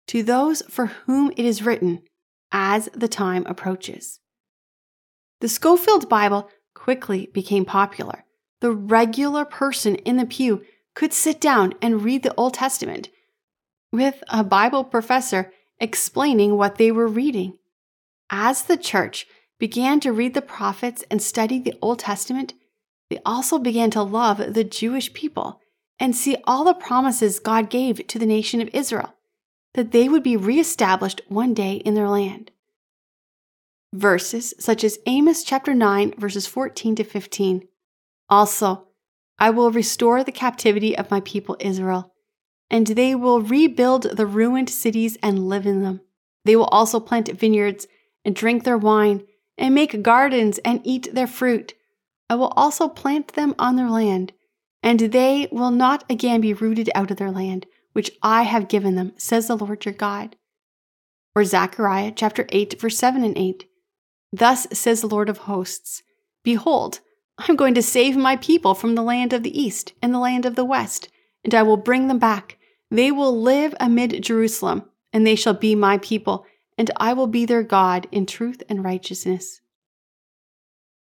to 0.07 0.23
those 0.23 0.63
for 0.63 0.87
whom 0.87 1.31
it 1.37 1.45
is 1.45 1.63
written 1.63 2.03
as 2.51 2.89
the 2.95 3.09
time 3.09 3.45
approaches. 3.47 4.21
The 5.41 5.49
Scofield 5.49 6.09
Bible 6.09 6.49
quickly 6.75 7.29
became 7.35 7.65
popular. 7.65 8.25
The 8.61 8.73
regular 8.73 9.45
person 9.45 9.97
in 9.97 10.17
the 10.17 10.25
pew 10.25 10.63
could 10.95 11.13
sit 11.13 11.41
down 11.41 11.75
and 11.83 12.03
read 12.03 12.23
the 12.23 12.35
Old 12.35 12.55
Testament, 12.55 13.11
with 13.93 14.23
a 14.29 14.43
Bible 14.43 14.85
professor 14.85 15.53
explaining 15.79 16.57
what 16.57 16.77
they 16.77 16.91
were 16.91 17.07
reading. 17.07 17.59
As 18.31 18.63
the 18.63 18.77
church 18.77 19.27
began 19.59 20.01
to 20.01 20.13
read 20.13 20.35
the 20.35 20.43
prophets 20.43 21.05
and 21.11 21.23
study 21.23 21.59
the 21.59 21.75
Old 21.81 22.01
Testament, 22.01 22.55
they 23.11 23.19
also 23.25 23.59
began 23.59 23.91
to 23.93 24.03
love 24.03 24.55
the 24.55 24.65
Jewish 24.65 25.13
people 25.13 25.61
and 25.99 26.17
see 26.17 26.37
all 26.45 26.65
the 26.65 26.75
promises 26.75 27.39
God 27.39 27.71
gave 27.71 28.07
to 28.09 28.19
the 28.19 28.27
nation 28.27 28.61
of 28.61 28.71
Israel, 28.73 29.15
that 29.75 29.93
they 29.93 30.09
would 30.09 30.23
be 30.23 30.37
reestablished 30.37 31.21
one 31.29 31.55
day 31.55 31.77
in 31.77 31.95
their 31.95 32.09
land. 32.09 32.51
Verses 33.93 34.55
such 34.59 34.83
as 34.83 34.99
Amos 35.07 35.45
chapter 35.45 35.73
9, 35.73 36.15
verses 36.19 36.47
14 36.47 36.97
to 36.97 37.05
15. 37.05 37.69
Also, 38.29 38.89
I 39.39 39.51
will 39.51 39.71
restore 39.71 40.25
the 40.25 40.33
captivity 40.33 40.97
of 40.97 41.11
my 41.11 41.21
people 41.21 41.57
Israel, 41.61 42.13
and 42.71 42.87
they 42.87 43.15
will 43.15 43.41
rebuild 43.41 44.17
the 44.17 44.27
ruined 44.27 44.71
cities 44.71 45.17
and 45.23 45.49
live 45.49 45.67
in 45.67 45.83
them. 45.83 46.01
They 46.45 46.57
will 46.57 46.67
also 46.67 46.99
plant 46.99 47.29
vineyards 47.29 47.87
and 48.25 48.35
drink 48.35 48.65
their 48.65 48.79
wine, 48.79 49.25
and 49.57 49.75
make 49.75 50.03
gardens 50.03 50.59
and 50.59 50.81
eat 50.85 51.15
their 51.15 51.27
fruit. 51.27 51.75
I 52.29 52.35
will 52.35 52.49
also 52.57 52.89
plant 52.89 53.35
them 53.35 53.55
on 53.59 53.77
their 53.77 53.91
land 53.91 54.33
and 54.85 55.01
they 55.01 55.49
will 55.51 55.71
not 55.71 56.05
again 56.11 56.43
be 56.43 56.53
rooted 56.53 56.91
out 56.95 57.11
of 57.11 57.17
their 57.17 57.31
land, 57.31 57.65
which 57.95 58.11
I 58.23 58.43
have 58.43 58.69
given 58.69 58.97
them, 58.97 59.15
says 59.17 59.47
the 59.47 59.57
Lord 59.57 59.87
your 59.87 59.95
God. 59.95 60.37
Or 61.35 61.43
Zechariah 61.43 62.13
chapter 62.15 62.45
8, 62.51 62.79
verse 62.79 62.99
7 62.99 63.25
and 63.25 63.37
8. 63.37 63.67
Thus 64.31 64.67
says 64.75 65.01
the 65.01 65.07
Lord 65.07 65.31
of 65.31 65.39
hosts 65.39 66.03
Behold, 66.45 67.01
I 67.39 67.47
am 67.49 67.57
going 67.57 67.73
to 67.75 67.83
save 67.83 68.15
my 68.15 68.37
people 68.37 68.75
from 68.75 68.95
the 68.95 69.03
land 69.03 69.33
of 69.33 69.43
the 69.43 69.59
east 69.59 69.95
and 70.03 70.13
the 70.13 70.19
land 70.19 70.45
of 70.45 70.55
the 70.55 70.67
west, 70.67 71.09
and 71.43 71.55
I 71.55 71.63
will 71.63 71.79
bring 71.79 72.09
them 72.09 72.19
back. 72.19 72.59
They 72.91 73.11
will 73.11 73.41
live 73.41 73.75
amid 73.81 74.23
Jerusalem, 74.23 74.85
and 75.15 75.27
they 75.27 75.35
shall 75.35 75.55
be 75.55 75.75
my 75.75 75.97
people, 75.97 76.45
and 76.77 76.91
I 76.97 77.13
will 77.13 77.27
be 77.27 77.45
their 77.45 77.63
God 77.63 78.07
in 78.11 78.27
truth 78.27 78.63
and 78.69 78.85
righteousness. 78.85 79.61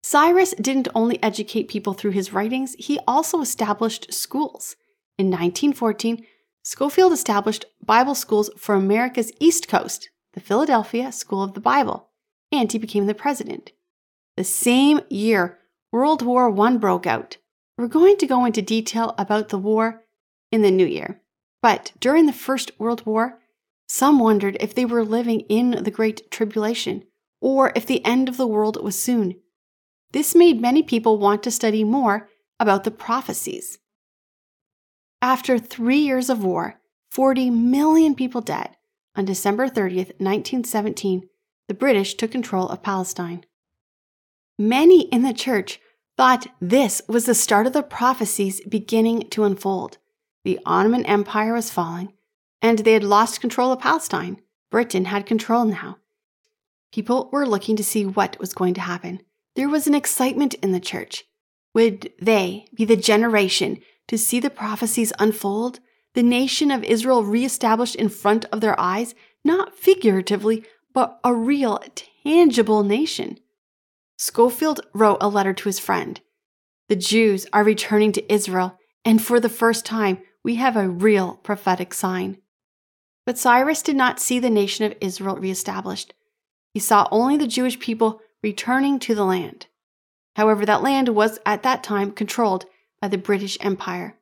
Cyrus 0.03 0.55
didn't 0.61 0.89
only 0.95 1.21
educate 1.23 1.69
people 1.69 1.93
through 1.93 2.13
his 2.13 2.33
writings, 2.33 2.77
he 2.79 3.01
also 3.07 3.41
established 3.41 4.13
schools. 4.13 4.77
In 5.19 5.27
1914, 5.27 6.25
Scofield 6.63 7.13
established 7.13 7.65
Bible 7.85 8.15
schools 8.15 8.51
for 8.57 8.75
America's 8.75 9.33
East 9.41 9.69
Coast, 9.69 10.11
the 10.35 10.41
Philadelphia 10.41 11.11
School 11.11 11.43
of 11.43 11.55
the 11.55 11.61
Bible, 11.61 12.09
and 12.53 12.71
he 12.71 12.79
became 12.79 13.07
the 13.07 13.15
president. 13.15 13.73
The 14.37 14.45
same 14.45 15.01
year, 15.09 15.59
World 15.91 16.23
War 16.23 16.57
I 16.61 16.77
broke 16.77 17.07
out. 17.07 17.39
We're 17.79 17.87
going 17.89 18.17
to 18.19 18.27
go 18.27 18.45
into 18.45 18.63
detail 18.63 19.15
about 19.17 19.49
the 19.49 19.59
war 19.59 20.05
in 20.53 20.63
the 20.63 20.71
new 20.71 20.87
year. 20.87 21.21
But 21.63 21.93
during 21.99 22.27
the 22.27 22.33
First 22.33 22.71
World 22.79 23.05
War, 23.07 23.41
some 23.87 24.19
wondered 24.19 24.57
if 24.61 24.75
they 24.75 24.85
were 24.85 25.05
living 25.05 25.41
in 25.41 25.83
the 25.83 25.91
Great 25.91 26.31
Tribulation 26.31 27.05
or 27.41 27.73
if 27.77 27.87
the 27.87 28.05
end 28.05 28.29
of 28.29 28.37
the 28.37 28.47
world 28.47 28.83
was 28.83 29.01
soon. 29.01 29.37
This 30.13 30.35
made 30.35 30.61
many 30.61 30.83
people 30.83 31.19
want 31.19 31.43
to 31.45 31.51
study 31.51 31.85
more 31.85 32.29
about 32.59 32.85
the 32.85 32.91
prophecies. 32.91 33.79
After 35.21 35.59
three 35.59 35.99
years 35.99 36.31
of 36.31 36.45
war, 36.45 36.81
40 37.11 37.51
million 37.51 38.15
people 38.15 38.41
dead, 38.41 38.77
on 39.15 39.25
December 39.25 39.69
30th, 39.69 40.13
1917, 40.19 41.29
the 41.69 41.75
British 41.75 42.15
took 42.15 42.31
control 42.31 42.69
of 42.69 42.83
Palestine. 42.83 43.45
Many 44.59 45.03
in 45.09 45.23
the 45.23 45.33
church 45.33 45.81
thought 46.17 46.47
this 46.61 47.03
was 47.09 47.27
the 47.27 47.35
start 47.35 47.67
of 47.67 47.73
the 47.73 47.83
prophecies 47.83 48.61
beginning 48.69 49.29
to 49.31 49.45
unfold. 49.45 49.99
The 50.45 50.61
Ottoman 50.65 51.05
Empire 51.07 51.55
was 51.55 51.71
falling, 51.71 52.13
and 52.63 52.81
they 52.81 52.93
had 52.93 53.05
lost 53.05 53.41
control 53.41 53.73
of 53.73 53.81
Palestine. 53.81 54.41
Britain 54.71 55.07
had 55.07 55.27
control 55.27 55.65
now. 55.65 55.99
People 56.93 57.29
were 57.33 57.47
looking 57.47 57.77
to 57.77 57.85
see 57.85 58.05
what 58.05 58.39
was 58.39 58.55
going 58.55 58.75
to 58.75 58.81
happen. 58.81 59.21
There 59.55 59.69
was 59.69 59.87
an 59.87 59.95
excitement 59.95 60.55
in 60.55 60.73
the 60.73 60.81
church. 60.81 61.25
Would 61.75 62.13
they 62.21 62.67
be 62.75 62.85
the 62.85 62.97
generation 62.97 63.79
to 64.09 64.17
see 64.17 64.41
the 64.41 64.51
prophecies 64.51 65.13
unfold, 65.19 65.81
the 66.15 66.23
nation 66.23 66.71
of 66.71 66.85
Israel 66.85 67.23
reestablished 67.23 67.97
in 67.97 68.09
front 68.09 68.47
of 68.47 68.61
their 68.61 68.79
eyes, 68.81 69.15
not 69.45 69.75
figuratively, 69.75 70.65
but 70.95 71.21
a 71.23 71.35
real, 71.35 71.81
tangible 72.25 72.83
nation? 72.83 73.39
Scofield 74.17 74.81
wrote 74.95 75.19
a 75.21 75.29
letter 75.29 75.53
to 75.53 75.69
his 75.69 75.79
friend. 75.79 76.21
The 76.89 76.97
Jews 76.97 77.47
are 77.53 77.65
returning 77.65 78.13
to 78.13 78.33
Israel, 78.33 78.79
and 79.05 79.23
for 79.23 79.41
the 79.41 79.49
first 79.49 79.85
time, 79.85 80.19
we 80.43 80.55
have 80.55 80.77
a 80.77 80.89
real 80.89 81.35
prophetic 81.43 81.93
sign. 81.93 82.39
But 83.27 83.39
Cyrus 83.39 83.83
did 83.83 83.97
not 83.97 84.21
see 84.21 84.39
the 84.39 84.49
nation 84.49 84.85
of 84.85 84.97
Israel 85.01 85.37
reestablished. 85.37 86.15
He 86.73 86.81
saw 86.81 87.09
only 87.11 87.37
the 87.37 87.49
Jewish 87.49 87.79
people 87.79 88.21
returning 88.43 88.99
to 89.01 89.15
the 89.15 89.25
land. 89.25 89.67
However, 90.37 90.65
that 90.65 90.83
land 90.83 91.09
was 91.09 91.39
at 91.45 91.63
that 91.65 91.83
time 91.83 92.13
controlled 92.13 92.67
by 93.01 93.09
the 93.09 93.19
British 93.19 93.59
Empire. 93.61 94.17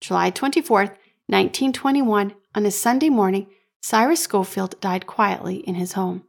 July 0.00 0.30
24th, 0.30 0.96
1921, 1.26 2.34
on 2.54 2.66
a 2.66 2.70
Sunday 2.70 3.10
morning, 3.10 3.46
Cyrus 3.82 4.22
Scofield 4.22 4.80
died 4.80 5.06
quietly 5.06 5.56
in 5.56 5.74
his 5.74 5.92
home. 5.92 6.24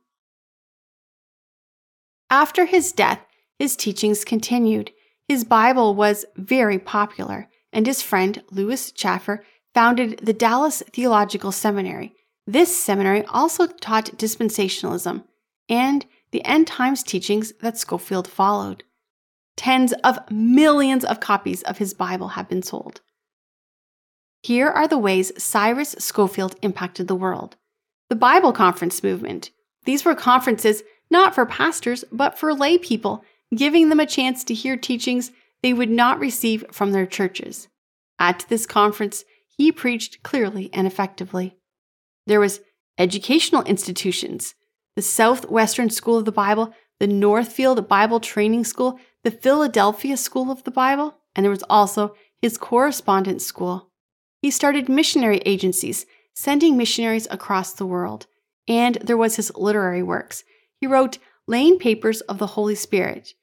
After 2.29 2.65
his 2.65 2.91
death, 2.91 3.19
his 3.57 3.75
teachings 3.75 4.25
continued. 4.25 4.91
His 5.27 5.43
Bible 5.43 5.95
was 5.95 6.25
very 6.35 6.79
popular, 6.79 7.47
and 7.71 7.85
his 7.85 8.01
friend 8.01 8.43
Lewis 8.51 8.91
Chafer 8.91 9.45
founded 9.73 10.19
the 10.21 10.33
Dallas 10.33 10.83
Theological 10.91 11.51
Seminary. 11.51 12.13
This 12.47 12.75
seminary 12.81 13.23
also 13.25 13.67
taught 13.67 14.17
dispensationalism, 14.17 15.23
and 15.69 16.05
the 16.31 16.43
end 16.43 16.67
times 16.67 17.03
teachings 17.03 17.53
that 17.61 17.77
Scofield 17.77 18.27
followed. 18.27 18.83
Tens 19.55 19.93
of 20.03 20.19
millions 20.31 21.05
of 21.05 21.19
copies 21.19 21.61
of 21.63 21.77
his 21.77 21.93
Bible 21.93 22.29
have 22.29 22.49
been 22.49 22.63
sold. 22.63 23.01
Here 24.43 24.69
are 24.69 24.87
the 24.87 24.97
ways 24.97 25.31
Cyrus 25.37 25.95
Scofield 25.99 26.55
impacted 26.61 27.07
the 27.07 27.15
world. 27.15 27.57
The 28.09 28.15
Bible 28.15 28.53
Conference 28.53 29.03
movement. 29.03 29.51
These 29.85 30.03
were 30.03 30.15
conferences 30.15 30.83
not 31.11 31.35
for 31.35 31.45
pastors, 31.45 32.03
but 32.11 32.39
for 32.39 32.53
lay 32.53 32.77
people, 32.77 33.23
giving 33.55 33.89
them 33.89 33.99
a 33.99 34.05
chance 34.05 34.43
to 34.45 34.53
hear 34.53 34.77
teachings 34.77 35.31
they 35.61 35.73
would 35.73 35.89
not 35.89 36.19
receive 36.19 36.65
from 36.71 36.91
their 36.91 37.05
churches. 37.05 37.67
At 38.17 38.45
this 38.49 38.65
conference, 38.65 39.25
he 39.61 39.71
preached 39.71 40.23
clearly 40.23 40.71
and 40.73 40.87
effectively. 40.87 41.55
There 42.25 42.39
was 42.39 42.61
educational 42.97 43.61
institutions 43.63 44.55
the 44.95 45.03
Southwestern 45.03 45.89
School 45.91 46.17
of 46.17 46.25
the 46.25 46.31
Bible, 46.31 46.73
the 46.99 47.07
Northfield 47.07 47.87
Bible 47.87 48.19
Training 48.19 48.65
School, 48.65 48.99
the 49.23 49.29
Philadelphia 49.29 50.17
School 50.17 50.51
of 50.51 50.63
the 50.63 50.71
Bible, 50.71 51.15
and 51.35 51.43
there 51.43 51.51
was 51.51 51.63
also 51.69 52.15
his 52.41 52.57
correspondence 52.57 53.45
school. 53.45 53.91
He 54.41 54.49
started 54.49 54.89
missionary 54.89 55.37
agencies, 55.45 56.07
sending 56.33 56.75
missionaries 56.75 57.27
across 57.29 57.71
the 57.71 57.85
world. 57.85 58.25
And 58.67 58.95
there 58.95 59.15
was 59.15 59.35
his 59.35 59.55
literary 59.55 60.03
works. 60.03 60.43
He 60.79 60.87
wrote 60.87 61.19
Laying 61.47 61.77
Papers 61.77 62.21
of 62.21 62.39
the 62.39 62.53
Holy 62.57 62.75
Spirit 62.75 63.33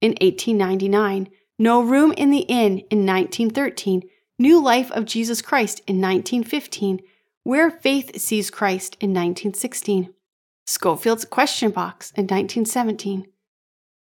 in 0.00 0.12
1899, 0.12 1.28
No 1.58 1.82
Room 1.82 2.12
in 2.12 2.30
the 2.30 2.46
Inn 2.48 2.78
in 2.88 3.04
1913, 3.04 4.04
New 4.36 4.60
Life 4.60 4.90
of 4.90 5.04
Jesus 5.04 5.40
Christ 5.40 5.78
in 5.86 6.00
1915, 6.00 7.00
Where 7.44 7.70
Faith 7.70 8.18
Sees 8.20 8.50
Christ 8.50 8.96
in 9.00 9.10
1916. 9.10 10.12
Scofield's 10.66 11.24
Question 11.24 11.70
Box 11.70 12.10
in 12.16 12.24
1917, 12.24 13.26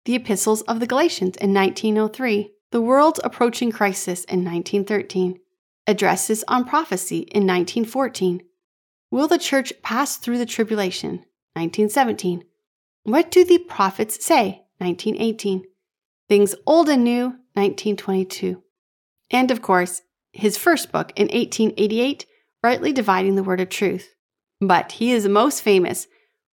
the 0.05 0.15
Epistles 0.15 0.61
of 0.63 0.79
the 0.79 0.87
Galatians 0.87 1.35
in 1.37 1.53
1903, 1.53 2.53
The 2.71 2.81
World's 2.81 3.19
Approaching 3.23 3.71
Crisis 3.71 4.23
in 4.23 4.43
1913, 4.43 5.39
Addresses 5.85 6.43
on 6.47 6.65
Prophecy 6.65 7.19
in 7.19 7.45
1914, 7.45 8.41
Will 9.11 9.27
the 9.27 9.37
Church 9.37 9.73
Pass 9.83 10.17
Through 10.17 10.39
the 10.39 10.45
Tribulation? 10.45 11.25
1917, 11.53 12.45
What 13.03 13.29
Do 13.29 13.43
the 13.43 13.59
Prophets 13.59 14.25
Say? 14.25 14.63
1918, 14.79 15.65
Things 16.27 16.55
Old 16.65 16.89
and 16.89 17.03
New, 17.03 17.25
1922, 17.53 18.63
and 19.29 19.51
of 19.51 19.61
course, 19.61 20.01
his 20.35 20.57
first 20.57 20.91
book 20.91 21.11
in 21.15 21.27
1888, 21.27 22.25
Rightly 22.61 22.91
Dividing 22.91 23.35
the 23.35 23.43
Word 23.43 23.61
of 23.61 23.69
Truth. 23.69 24.13
But 24.59 24.93
he 24.93 25.11
is 25.11 25.27
most 25.27 25.61
famous 25.61 26.07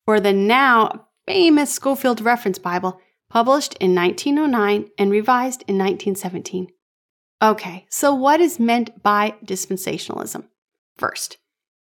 for 0.04 0.20
the 0.20 0.32
now 0.32 1.08
famous 1.26 1.72
Scofield 1.72 2.20
Reference 2.20 2.58
Bible, 2.58 3.00
published 3.28 3.74
in 3.80 3.94
1909 3.94 4.90
and 4.98 5.10
revised 5.10 5.62
in 5.62 5.78
1917. 5.78 6.68
Okay, 7.40 7.86
so 7.88 8.14
what 8.14 8.40
is 8.40 8.60
meant 8.60 9.02
by 9.02 9.34
dispensationalism? 9.44 10.44
First, 10.96 11.38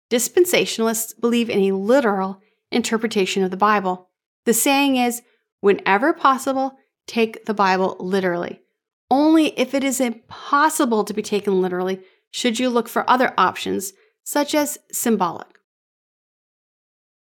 dispensationalists 0.10 1.20
believe 1.20 1.50
in 1.50 1.60
a 1.60 1.76
literal 1.76 2.42
interpretation 2.72 3.44
of 3.44 3.52
the 3.52 3.58
Bible. 3.58 4.10
The 4.46 4.54
saying 4.54 4.98
is, 4.98 5.22
whenever 5.62 6.14
possible, 6.14 6.78
take 7.06 7.46
the 7.46 7.54
Bible 7.54 7.96
literally. 8.00 8.62
Only 9.10 9.58
if 9.60 9.74
it 9.74 9.84
is 9.84 10.02
impossible 10.02 11.04
to 11.04 11.14
be 11.14 11.22
taken 11.22 11.62
literally 11.62 12.02
should 12.32 12.60
you 12.60 12.70
look 12.70 12.90
for 12.90 13.10
other 13.10 13.34
options, 13.38 13.94
such 14.24 14.54
as 14.54 14.78
symbolic. 14.92 15.48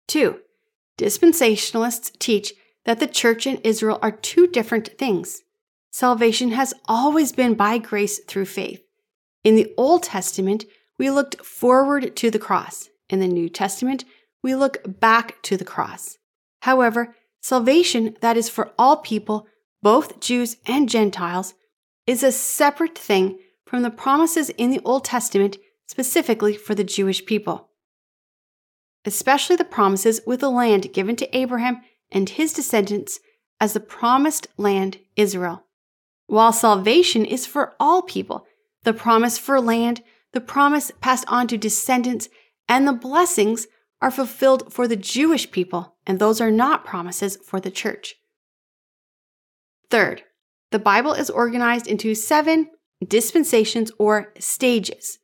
2. 0.07 0.39
Dispensationalists 0.97 2.17
teach 2.19 2.53
that 2.86 2.99
the 2.99 3.07
church 3.07 3.47
and 3.47 3.59
Israel 3.63 3.99
are 4.01 4.12
two 4.12 4.47
different 4.47 4.97
things. 4.97 5.41
Salvation 5.91 6.51
has 6.51 6.73
always 6.86 7.31
been 7.31 7.55
by 7.55 7.77
grace 7.77 8.19
through 8.19 8.45
faith. 8.45 8.83
In 9.43 9.55
the 9.55 9.73
Old 9.77 10.03
Testament, 10.03 10.65
we 10.97 11.09
looked 11.09 11.43
forward 11.43 12.15
to 12.15 12.29
the 12.29 12.39
cross. 12.39 12.89
In 13.09 13.19
the 13.19 13.27
New 13.27 13.49
Testament, 13.49 14.05
we 14.41 14.55
look 14.55 14.77
back 14.99 15.41
to 15.43 15.57
the 15.57 15.65
cross. 15.65 16.17
However, 16.62 17.15
salvation 17.41 18.15
that 18.21 18.38
is 18.38 18.49
for 18.49 18.71
all 18.77 18.97
people, 18.97 19.47
both 19.81 20.19
Jews 20.19 20.57
and 20.65 20.88
Gentiles, 20.89 21.53
is 22.05 22.23
a 22.23 22.31
separate 22.31 22.97
thing 22.97 23.39
from 23.65 23.81
the 23.81 23.89
promises 23.89 24.49
in 24.51 24.69
the 24.69 24.81
Old 24.83 25.05
Testament 25.05 25.57
specifically 25.87 26.55
for 26.55 26.75
the 26.75 26.83
Jewish 26.83 27.25
people. 27.25 27.69
Especially 29.05 29.55
the 29.55 29.65
promises 29.65 30.21
with 30.25 30.39
the 30.39 30.49
land 30.49 30.93
given 30.93 31.15
to 31.17 31.37
Abraham 31.37 31.81
and 32.11 32.29
his 32.29 32.53
descendants 32.53 33.19
as 33.59 33.73
the 33.73 33.79
promised 33.79 34.47
land 34.57 34.99
Israel. 35.15 35.65
While 36.27 36.53
salvation 36.53 37.25
is 37.25 37.45
for 37.45 37.73
all 37.79 38.01
people, 38.01 38.45
the 38.83 38.93
promise 38.93 39.37
for 39.37 39.59
land, 39.59 40.01
the 40.31 40.41
promise 40.41 40.91
passed 41.01 41.25
on 41.27 41.47
to 41.47 41.57
descendants, 41.57 42.29
and 42.67 42.87
the 42.87 42.93
blessings 42.93 43.67
are 44.01 44.11
fulfilled 44.11 44.73
for 44.73 44.87
the 44.87 44.95
Jewish 44.95 45.51
people, 45.51 45.95
and 46.05 46.19
those 46.19 46.41
are 46.41 46.51
not 46.51 46.85
promises 46.85 47.37
for 47.37 47.59
the 47.59 47.71
church. 47.71 48.15
Third, 49.89 50.23
the 50.73 50.79
Bible 50.79 51.13
is 51.13 51.29
organized 51.29 51.86
into 51.86 52.15
seven 52.15 52.67
dispensations 53.07 53.91
or 53.99 54.33
stages. 54.39 55.19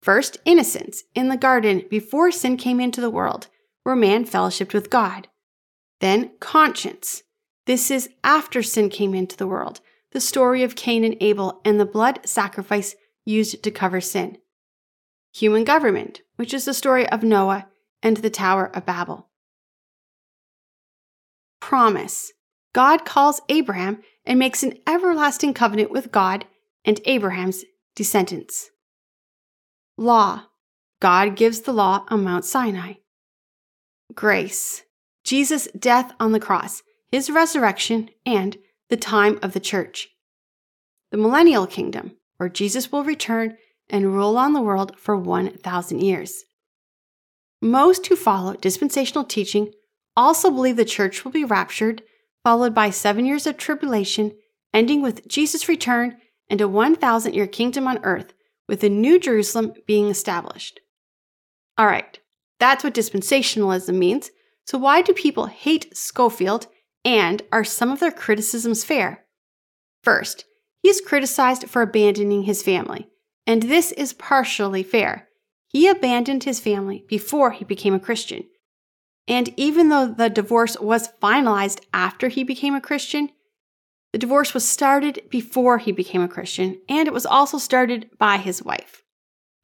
First, 0.00 0.38
innocence 0.44 1.02
in 1.12 1.28
the 1.28 1.36
garden 1.36 1.82
before 1.90 2.30
sin 2.30 2.56
came 2.56 2.78
into 2.78 3.00
the 3.00 3.10
world, 3.10 3.48
where 3.82 3.96
man 3.96 4.24
fellowshipped 4.24 4.72
with 4.72 4.88
God. 4.88 5.26
Then, 5.98 6.30
conscience. 6.38 7.24
This 7.66 7.90
is 7.90 8.10
after 8.22 8.62
sin 8.62 8.88
came 8.88 9.12
into 9.12 9.36
the 9.36 9.48
world, 9.48 9.80
the 10.12 10.20
story 10.20 10.62
of 10.62 10.76
Cain 10.76 11.02
and 11.02 11.16
Abel 11.20 11.60
and 11.64 11.80
the 11.80 11.84
blood 11.84 12.20
sacrifice 12.24 12.94
used 13.24 13.64
to 13.64 13.72
cover 13.72 14.00
sin. 14.00 14.38
Human 15.34 15.64
government, 15.64 16.20
which 16.36 16.54
is 16.54 16.64
the 16.64 16.72
story 16.72 17.08
of 17.08 17.24
Noah 17.24 17.66
and 18.04 18.18
the 18.18 18.30
Tower 18.30 18.70
of 18.72 18.86
Babel. 18.86 19.30
Promise. 21.58 22.34
God 22.72 23.04
calls 23.04 23.40
Abraham 23.48 24.02
and 24.26 24.38
makes 24.38 24.62
an 24.62 24.78
everlasting 24.86 25.54
covenant 25.54 25.90
with 25.90 26.12
God 26.12 26.44
and 26.84 27.00
Abraham's 27.04 27.64
descendants. 27.94 28.70
Law. 29.96 30.44
God 31.00 31.36
gives 31.36 31.60
the 31.60 31.72
law 31.72 32.04
on 32.08 32.24
Mount 32.24 32.44
Sinai. 32.44 32.94
Grace. 34.14 34.82
Jesus' 35.24 35.68
death 35.78 36.12
on 36.20 36.32
the 36.32 36.40
cross, 36.40 36.82
his 37.10 37.30
resurrection, 37.30 38.10
and 38.24 38.56
the 38.88 38.96
time 38.96 39.38
of 39.42 39.52
the 39.52 39.60
church. 39.60 40.08
The 41.10 41.16
millennial 41.16 41.66
kingdom, 41.66 42.16
where 42.36 42.48
Jesus 42.48 42.92
will 42.92 43.04
return 43.04 43.56
and 43.88 44.14
rule 44.14 44.36
on 44.36 44.52
the 44.52 44.60
world 44.60 44.98
for 44.98 45.16
1,000 45.16 46.00
years. 46.00 46.44
Most 47.62 48.06
who 48.06 48.16
follow 48.16 48.54
dispensational 48.54 49.24
teaching 49.24 49.72
also 50.16 50.50
believe 50.50 50.76
the 50.76 50.84
church 50.84 51.24
will 51.24 51.32
be 51.32 51.44
raptured, 51.44 52.02
followed 52.46 52.72
by 52.72 52.90
seven 52.90 53.26
years 53.26 53.44
of 53.44 53.56
tribulation, 53.56 54.30
ending 54.72 55.02
with 55.02 55.26
Jesus' 55.26 55.68
return 55.68 56.16
and 56.48 56.60
a 56.60 56.68
1,000 56.68 57.34
year 57.34 57.48
kingdom 57.48 57.88
on 57.88 57.98
earth, 58.04 58.34
with 58.68 58.78
the 58.78 58.88
New 58.88 59.18
Jerusalem 59.18 59.72
being 59.84 60.06
established. 60.06 60.78
All 61.76 61.86
right, 61.86 62.20
that's 62.60 62.84
what 62.84 62.94
dispensationalism 62.94 63.96
means. 63.96 64.30
So, 64.64 64.78
why 64.78 65.02
do 65.02 65.12
people 65.12 65.46
hate 65.46 65.96
Scofield, 65.96 66.68
and 67.04 67.42
are 67.50 67.64
some 67.64 67.90
of 67.90 67.98
their 67.98 68.12
criticisms 68.12 68.84
fair? 68.84 69.24
First, 70.04 70.44
he 70.84 70.88
is 70.88 71.00
criticized 71.00 71.68
for 71.68 71.82
abandoning 71.82 72.44
his 72.44 72.62
family, 72.62 73.08
and 73.44 73.64
this 73.64 73.90
is 73.90 74.12
partially 74.12 74.84
fair. 74.84 75.26
He 75.66 75.88
abandoned 75.88 76.44
his 76.44 76.60
family 76.60 77.04
before 77.08 77.50
he 77.50 77.64
became 77.64 77.94
a 77.94 77.98
Christian. 77.98 78.44
And 79.28 79.52
even 79.56 79.88
though 79.88 80.06
the 80.06 80.30
divorce 80.30 80.78
was 80.78 81.10
finalized 81.20 81.80
after 81.92 82.28
he 82.28 82.44
became 82.44 82.74
a 82.74 82.80
Christian, 82.80 83.30
the 84.12 84.18
divorce 84.18 84.54
was 84.54 84.66
started 84.66 85.22
before 85.30 85.78
he 85.78 85.92
became 85.92 86.22
a 86.22 86.28
Christian, 86.28 86.80
and 86.88 87.06
it 87.08 87.12
was 87.12 87.26
also 87.26 87.58
started 87.58 88.08
by 88.18 88.36
his 88.36 88.62
wife. 88.62 89.02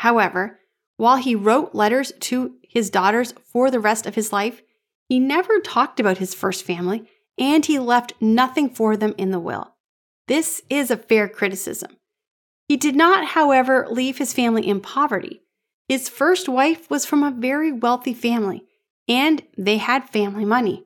However, 0.00 0.58
while 0.96 1.16
he 1.16 1.34
wrote 1.34 1.74
letters 1.74 2.12
to 2.20 2.56
his 2.68 2.90
daughters 2.90 3.34
for 3.44 3.70
the 3.70 3.80
rest 3.80 4.06
of 4.06 4.14
his 4.14 4.32
life, 4.32 4.62
he 5.08 5.18
never 5.18 5.60
talked 5.60 6.00
about 6.00 6.18
his 6.18 6.34
first 6.34 6.64
family, 6.64 7.08
and 7.38 7.64
he 7.64 7.78
left 7.78 8.14
nothing 8.20 8.68
for 8.68 8.96
them 8.96 9.14
in 9.16 9.30
the 9.30 9.40
will. 9.40 9.74
This 10.28 10.62
is 10.68 10.90
a 10.90 10.96
fair 10.96 11.28
criticism. 11.28 11.96
He 12.68 12.76
did 12.76 12.96
not, 12.96 13.28
however, 13.28 13.86
leave 13.90 14.18
his 14.18 14.32
family 14.32 14.66
in 14.66 14.80
poverty. 14.80 15.42
His 15.88 16.08
first 16.08 16.48
wife 16.48 16.88
was 16.90 17.04
from 17.04 17.22
a 17.22 17.30
very 17.30 17.72
wealthy 17.72 18.14
family, 18.14 18.64
and 19.08 19.42
they 19.56 19.78
had 19.78 20.08
family 20.08 20.44
money. 20.44 20.84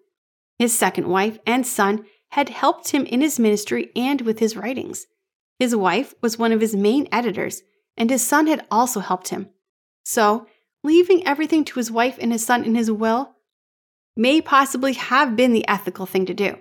His 0.58 0.76
second 0.76 1.08
wife 1.08 1.38
and 1.46 1.66
son 1.66 2.06
had 2.30 2.48
helped 2.48 2.90
him 2.90 3.04
in 3.06 3.20
his 3.20 3.38
ministry 3.38 3.90
and 3.94 4.20
with 4.22 4.38
his 4.38 4.56
writings. 4.56 5.06
His 5.58 5.74
wife 5.74 6.14
was 6.20 6.38
one 6.38 6.52
of 6.52 6.60
his 6.60 6.76
main 6.76 7.08
editors, 7.12 7.62
and 7.96 8.10
his 8.10 8.26
son 8.26 8.46
had 8.46 8.66
also 8.70 9.00
helped 9.00 9.28
him. 9.28 9.48
So, 10.04 10.46
leaving 10.84 11.26
everything 11.26 11.64
to 11.64 11.78
his 11.78 11.90
wife 11.90 12.18
and 12.20 12.32
his 12.32 12.44
son 12.44 12.64
in 12.64 12.74
his 12.74 12.90
will 12.90 13.36
may 14.16 14.40
possibly 14.40 14.94
have 14.94 15.36
been 15.36 15.52
the 15.52 15.66
ethical 15.68 16.06
thing 16.06 16.26
to 16.26 16.34
do. 16.34 16.58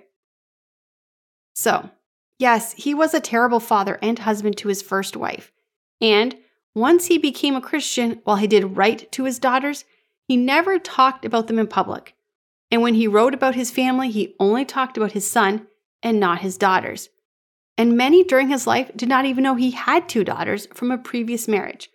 So, 1.54 1.90
yes, 2.38 2.72
he 2.72 2.92
was 2.92 3.14
a 3.14 3.20
terrible 3.20 3.60
father 3.60 3.98
and 4.02 4.18
husband 4.18 4.56
to 4.58 4.68
his 4.68 4.82
first 4.82 5.16
wife. 5.16 5.52
And 6.00 6.36
once 6.74 7.06
he 7.06 7.16
became 7.16 7.56
a 7.56 7.60
Christian, 7.62 8.20
while 8.24 8.36
he 8.36 8.46
did 8.46 8.76
right 8.76 9.10
to 9.12 9.24
his 9.24 9.38
daughters, 9.38 9.84
he 10.26 10.36
never 10.36 10.78
talked 10.78 11.24
about 11.24 11.46
them 11.46 11.58
in 11.58 11.66
public. 11.66 12.14
And 12.70 12.82
when 12.82 12.94
he 12.94 13.06
wrote 13.06 13.34
about 13.34 13.54
his 13.54 13.70
family, 13.70 14.10
he 14.10 14.34
only 14.40 14.64
talked 14.64 14.96
about 14.96 15.12
his 15.12 15.30
son 15.30 15.68
and 16.02 16.18
not 16.18 16.40
his 16.40 16.58
daughters. 16.58 17.08
And 17.78 17.96
many 17.96 18.24
during 18.24 18.48
his 18.48 18.66
life 18.66 18.90
did 18.96 19.08
not 19.08 19.24
even 19.24 19.44
know 19.44 19.54
he 19.54 19.70
had 19.70 20.08
two 20.08 20.24
daughters 20.24 20.66
from 20.74 20.90
a 20.90 20.98
previous 20.98 21.46
marriage. 21.46 21.90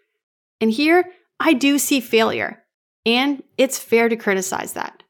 And 0.62 0.72
here, 0.72 1.06
I 1.40 1.54
do 1.54 1.80
see 1.80 2.00
failure, 2.00 2.64
and 3.06 3.44
it's 3.58 3.80
fair 3.80 4.08
to 4.08 4.16
criticize 4.16 4.74
that. 4.74 5.04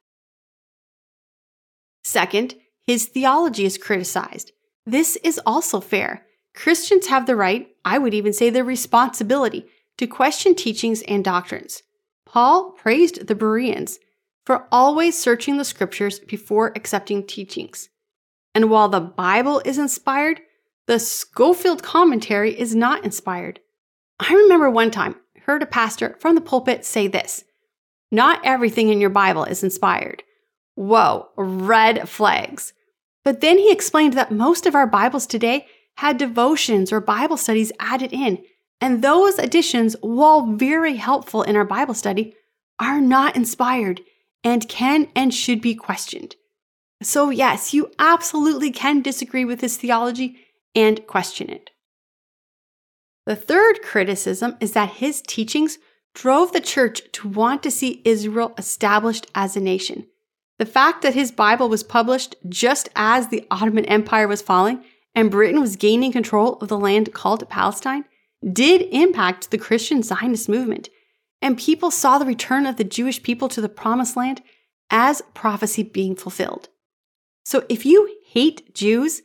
Second, 2.03 2.55
his 2.88 3.05
theology 3.05 3.65
is 3.65 3.77
criticized. 3.77 4.51
This 4.86 5.17
is 5.17 5.39
also 5.45 5.79
fair. 5.81 6.25
Christians 6.55 7.07
have 7.07 7.25
the 7.25 7.36
right, 7.36 7.67
I 7.86 7.97
would 7.97 8.13
even 8.13 8.34
say 8.34 8.49
the 8.49 8.63
responsibility, 8.63 9.67
to 9.97 10.07
question 10.07 10.55
teachings 10.55 11.01
and 11.03 11.23
doctrines. 11.23 11.84
Paul 12.31 12.71
praised 12.71 13.27
the 13.27 13.35
Bereans 13.35 13.99
for 14.45 14.65
always 14.71 15.19
searching 15.19 15.57
the 15.57 15.65
scriptures 15.65 16.21
before 16.21 16.71
accepting 16.77 17.27
teachings. 17.27 17.89
And 18.55 18.69
while 18.69 18.87
the 18.87 19.01
Bible 19.01 19.61
is 19.65 19.77
inspired, 19.77 20.39
the 20.87 20.97
Scofield 20.97 21.83
commentary 21.83 22.57
is 22.57 22.73
not 22.73 23.03
inspired. 23.03 23.59
I 24.17 24.33
remember 24.33 24.69
one 24.69 24.91
time 24.91 25.15
heard 25.45 25.61
a 25.61 25.65
pastor 25.65 26.15
from 26.21 26.35
the 26.35 26.41
pulpit 26.41 26.85
say 26.85 27.07
this 27.07 27.43
Not 28.13 28.39
everything 28.45 28.87
in 28.87 29.01
your 29.01 29.09
Bible 29.09 29.43
is 29.43 29.61
inspired. 29.61 30.23
Whoa, 30.75 31.27
red 31.35 32.07
flags. 32.07 32.71
But 33.25 33.41
then 33.41 33.57
he 33.57 33.73
explained 33.73 34.13
that 34.13 34.31
most 34.31 34.65
of 34.65 34.73
our 34.73 34.87
Bibles 34.87 35.27
today 35.27 35.67
had 35.95 36.17
devotions 36.17 36.93
or 36.93 37.01
Bible 37.01 37.35
studies 37.35 37.73
added 37.77 38.13
in, 38.13 38.41
and 38.81 39.03
those 39.03 39.37
additions, 39.37 39.95
while 40.01 40.47
very 40.47 40.95
helpful 40.95 41.43
in 41.43 41.55
our 41.55 41.63
Bible 41.63 41.93
study, 41.93 42.35
are 42.79 42.99
not 42.99 43.35
inspired 43.35 44.01
and 44.43 44.67
can 44.67 45.07
and 45.15 45.31
should 45.31 45.61
be 45.61 45.75
questioned. 45.75 46.35
So, 47.03 47.29
yes, 47.29 47.73
you 47.73 47.91
absolutely 47.99 48.71
can 48.71 49.01
disagree 49.01 49.45
with 49.45 49.61
his 49.61 49.77
theology 49.77 50.37
and 50.75 51.05
question 51.05 51.49
it. 51.49 51.69
The 53.27 53.35
third 53.35 53.83
criticism 53.83 54.57
is 54.59 54.73
that 54.73 54.93
his 54.93 55.21
teachings 55.21 55.77
drove 56.15 56.51
the 56.51 56.59
church 56.59 57.03
to 57.13 57.27
want 57.27 57.61
to 57.63 57.71
see 57.71 58.01
Israel 58.03 58.53
established 58.57 59.27
as 59.35 59.55
a 59.55 59.59
nation. 59.61 60.07
The 60.57 60.65
fact 60.65 61.01
that 61.03 61.13
his 61.13 61.31
Bible 61.31 61.69
was 61.69 61.83
published 61.83 62.35
just 62.49 62.89
as 62.95 63.27
the 63.27 63.45
Ottoman 63.49 63.85
Empire 63.85 64.27
was 64.27 64.41
falling 64.41 64.83
and 65.15 65.31
Britain 65.31 65.59
was 65.59 65.75
gaining 65.75 66.11
control 66.11 66.55
of 66.55 66.67
the 66.67 66.77
land 66.77 67.13
called 67.13 67.47
Palestine 67.49 68.05
did 68.49 68.82
impact 68.91 69.51
the 69.51 69.58
Christian 69.58 70.01
Zionist 70.04 70.49
movement, 70.49 70.89
and 71.41 71.58
people 71.58 71.91
saw 71.91 72.17
the 72.17 72.25
return 72.25 72.65
of 72.65 72.77
the 72.77 72.84
Jewish 72.84 73.21
people 73.21 73.49
to 73.49 73.62
the 73.62 73.69
Promised 73.69 74.15
Land 74.15 74.41
as 74.89 75.21
prophecy 75.34 75.84
being 75.84 76.15
fulfilled. 76.15 76.69
So 77.45 77.65
if 77.69 77.86
you 77.86 78.17
hate 78.27 78.73
Jews, 78.73 79.21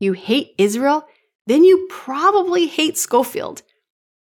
you 0.00 0.12
hate 0.12 0.54
Israel, 0.58 1.06
then 1.46 1.64
you 1.64 1.86
probably 1.90 2.66
hate 2.66 2.98
Scofield. 2.98 3.62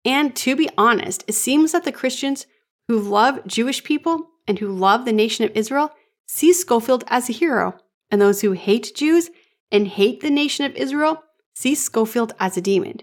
And 0.04 0.34
to 0.36 0.56
be 0.56 0.68
honest, 0.78 1.24
it 1.26 1.34
seems 1.34 1.72
that 1.72 1.84
the 1.84 1.92
Christians 1.92 2.46
who 2.86 2.98
love 2.98 3.46
Jewish 3.46 3.84
people 3.84 4.30
and 4.46 4.58
who 4.58 4.68
love 4.68 5.04
the 5.04 5.12
nation 5.12 5.44
of 5.44 5.52
Israel 5.54 5.92
see 6.26 6.52
Scofield 6.52 7.04
as 7.08 7.28
a 7.28 7.32
hero, 7.32 7.74
and 8.10 8.20
those 8.20 8.40
who 8.40 8.52
hate 8.52 8.94
Jews 8.94 9.30
and 9.70 9.86
hate 9.86 10.20
the 10.20 10.30
nation 10.30 10.64
of 10.64 10.76
Israel 10.76 11.22
see 11.54 11.74
Scofield 11.74 12.34
as 12.38 12.56
a 12.56 12.62
demon. 12.62 13.00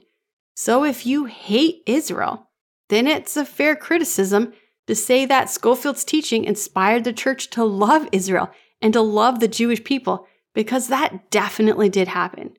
So 0.55 0.85
if 0.85 1.05
you 1.05 1.25
hate 1.25 1.83
Israel, 1.85 2.49
then 2.89 3.07
it's 3.07 3.35
a 3.35 3.45
fair 3.45 3.75
criticism 3.75 4.53
to 4.87 4.95
say 4.95 5.25
that 5.25 5.49
Scofield's 5.49 6.03
teaching 6.03 6.45
inspired 6.45 7.03
the 7.03 7.13
church 7.13 7.49
to 7.51 7.63
love 7.63 8.07
Israel 8.11 8.49
and 8.81 8.93
to 8.93 9.01
love 9.01 9.39
the 9.39 9.47
Jewish 9.47 9.83
people, 9.83 10.27
because 10.53 10.87
that 10.87 11.29
definitely 11.31 11.89
did 11.89 12.07
happen. 12.07 12.53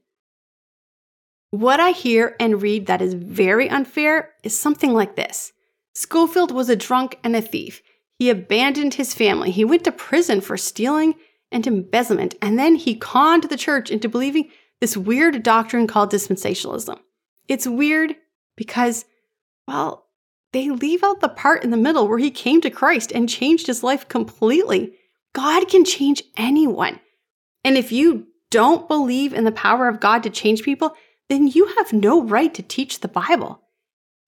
What 1.51 1.81
I 1.81 1.93
hear 1.93 2.37
and 2.39 2.61
read 2.61 2.87
that 2.87 3.01
is 3.01 3.15
very 3.15 3.71
unfair 3.71 4.31
is 4.43 4.59
something 4.59 4.93
like 4.93 5.17
this 5.17 5.53
Scofield 5.95 6.51
was 6.51 6.69
a 6.69 6.77
drunk 6.77 7.19
and 7.25 7.35
a 7.35 7.41
thief. 7.41 7.81
He 8.19 8.29
abandoned 8.29 8.95
his 8.95 9.15
family. 9.15 9.51
He 9.51 9.65
went 9.65 9.85
to 9.85 9.93
prison 9.93 10.41
for 10.41 10.57
stealing 10.57 11.15
and 11.53 11.67
embezzlement, 11.67 12.35
and 12.43 12.59
then 12.59 12.75
he 12.75 12.97
conned 12.97 13.45
the 13.45 13.57
church 13.57 13.91
into 13.91 14.09
believing 14.09 14.51
this 14.81 14.97
weird 14.97 15.43
doctrine 15.43 15.87
called 15.87 16.13
dispensationalism. 16.13 16.99
It's 17.49 17.67
weird 17.67 18.17
because, 18.57 19.05
well, 19.67 20.07
they 20.53 20.71
leave 20.71 21.03
out 21.03 21.21
the 21.21 21.29
part 21.29 21.65
in 21.65 21.71
the 21.71 21.77
middle 21.77 22.09
where 22.09 22.19
he 22.19 22.31
came 22.31 22.61
to 22.63 22.71
Christ 22.71 23.13
and 23.13 23.29
changed 23.29 23.67
his 23.67 23.83
life 23.83 24.09
completely. 24.09 24.95
God 25.33 25.69
can 25.69 25.85
change 25.85 26.23
anyone. 26.37 27.01
And 27.63 27.77
if 27.77 27.93
you 27.93 28.29
don't 28.51 28.89
believe 28.89 29.33
in 29.35 29.45
the 29.45 29.53
power 29.53 29.89
of 29.89 30.01
God 30.01 30.23
to 30.23 30.31
change 30.31 30.63
people, 30.63 30.95
then 31.29 31.49
you 31.49 31.67
have 31.79 31.93
no 31.93 32.23
right 32.23 32.55
to 32.55 32.63
teach 32.63 33.01
the 33.01 33.09
Bible. 33.09 33.61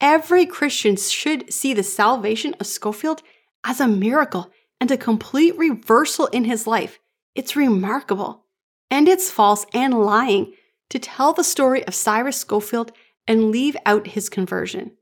Every 0.00 0.46
Christian 0.46 0.96
should 0.96 1.52
see 1.52 1.72
the 1.72 1.83
salvation 1.83 2.54
of 2.61 2.66
Scofield 2.66 3.22
as 3.64 3.81
a 3.81 3.88
miracle 3.88 4.50
and 4.81 4.90
a 4.90 4.96
complete 4.96 5.57
reversal 5.57 6.26
in 6.26 6.44
his 6.44 6.66
life. 6.66 6.98
It's 7.35 7.57
remarkable. 7.57 8.44
And 8.90 9.09
it's 9.09 9.31
false 9.31 9.66
and 9.72 9.94
lying 9.94 10.54
to 10.90 10.98
tell 10.98 11.33
the 11.33 11.44
story 11.44 11.85
of 11.87 11.94
Cyrus 11.94 12.37
Scofield 12.37 12.92
and 13.28 13.52
leave 13.52 13.76
out 13.86 14.08
his 14.08 14.28
conversion. 14.28 14.92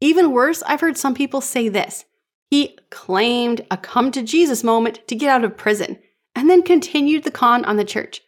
Even 0.00 0.32
worse, 0.32 0.62
I've 0.62 0.80
heard 0.80 0.96
some 0.96 1.14
people 1.14 1.40
say 1.40 1.68
this. 1.68 2.04
He 2.50 2.78
claimed 2.90 3.66
a 3.70 3.76
come 3.76 4.10
to 4.12 4.22
Jesus 4.22 4.64
moment 4.64 5.06
to 5.08 5.16
get 5.16 5.28
out 5.28 5.44
of 5.44 5.56
prison 5.56 5.98
and 6.34 6.48
then 6.48 6.62
continued 6.62 7.24
the 7.24 7.30
con 7.30 7.64
on 7.64 7.76
the 7.76 7.84
church. 7.84 8.22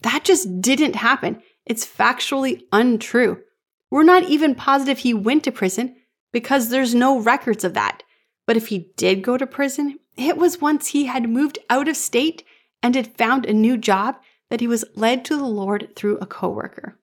That 0.00 0.24
just 0.24 0.62
didn't 0.62 0.94
happen. 0.94 1.42
It's 1.66 1.84
factually 1.84 2.62
untrue. 2.72 3.42
We're 3.90 4.04
not 4.04 4.22
even 4.24 4.54
positive 4.54 4.98
he 4.98 5.12
went 5.12 5.44
to 5.44 5.52
prison 5.52 5.96
because 6.32 6.68
there's 6.68 6.94
no 6.94 7.18
records 7.18 7.64
of 7.64 7.74
that. 7.74 8.02
But 8.46 8.56
if 8.56 8.68
he 8.68 8.92
did 8.96 9.22
go 9.22 9.36
to 9.36 9.46
prison, 9.46 9.98
it 10.16 10.36
was 10.36 10.60
once 10.60 10.88
he 10.88 11.06
had 11.06 11.28
moved 11.28 11.58
out 11.68 11.88
of 11.88 11.96
state 11.96 12.44
and 12.82 12.94
had 12.94 13.16
found 13.18 13.44
a 13.44 13.52
new 13.52 13.76
job 13.76 14.16
that 14.50 14.60
he 14.60 14.66
was 14.66 14.84
led 14.94 15.24
to 15.26 15.36
the 15.36 15.44
Lord 15.44 15.94
through 15.96 16.18
a 16.18 16.26
coworker. 16.26 16.98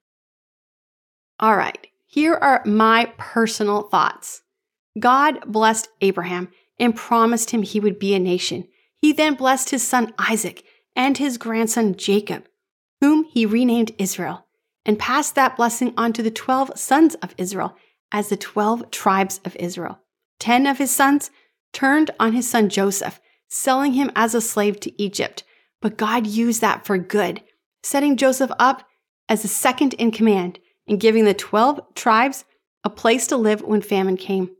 All 1.40 1.58
right, 1.58 1.88
here 2.08 2.36
are 2.36 2.62
my 2.66 3.14
personal 3.18 3.84
thoughts. 3.84 4.42
God 4.98 5.40
blessed 5.46 5.90
Abraham 6.00 6.50
and 6.80 6.96
promised 6.96 7.52
him 7.52 7.62
he 7.62 7.80
would 7.80 8.00
be 8.00 8.14
a 8.14 8.20
nation. 8.20 8.68
He 8.98 9.12
then 9.12 9.36
blessed 9.36 9.72
his 9.72 9.86
son 9.86 10.14
Isaac 10.18 10.64
and 10.96 11.18
his 11.18 11.38
grandson 11.38 11.96
Jacob, 11.96 12.48
whom 13.02 13.26
he 13.26 13.46
renamed 13.46 13.92
Israel, 13.98 14.46
and 14.86 14.98
passed 14.98 15.36
that 15.36 15.58
blessing 15.58 15.94
on 15.98 16.14
to 16.14 16.24
the 16.24 16.32
12 16.32 16.80
sons 16.80 17.16
of 17.16 17.36
Israel 17.38 17.76
as 18.12 18.30
the 18.30 18.38
12 18.38 18.92
tribes 18.92 19.42
of 19.44 19.56
Israel. 19.58 20.00
Ten 20.40 20.66
of 20.66 20.78
his 20.78 20.92
sons 20.92 21.32
turned 21.74 22.12
on 22.18 22.32
his 22.32 22.50
son 22.50 22.70
Joseph, 22.70 23.20
selling 23.50 23.94
him 23.94 24.10
as 24.16 24.34
a 24.34 24.42
slave 24.42 24.80
to 24.82 25.02
Egypt. 25.02 25.44
But 25.82 25.98
God 25.98 26.26
used 26.26 26.62
that 26.62 26.86
for 26.86 26.98
good, 26.98 27.44
setting 27.84 28.16
Joseph 28.16 28.52
up 28.58 28.88
as 29.28 29.42
the 29.42 29.50
second 29.50 29.94
in 29.96 30.12
command 30.12 30.60
and 30.88 31.00
giving 31.00 31.26
the 31.26 31.34
12 31.34 31.82
tribes 31.96 32.46
a 32.84 32.90
place 32.90 33.28
to 33.28 33.38
live 33.38 33.62
when 33.62 33.82
famine 33.82 34.18
came. 34.18 34.52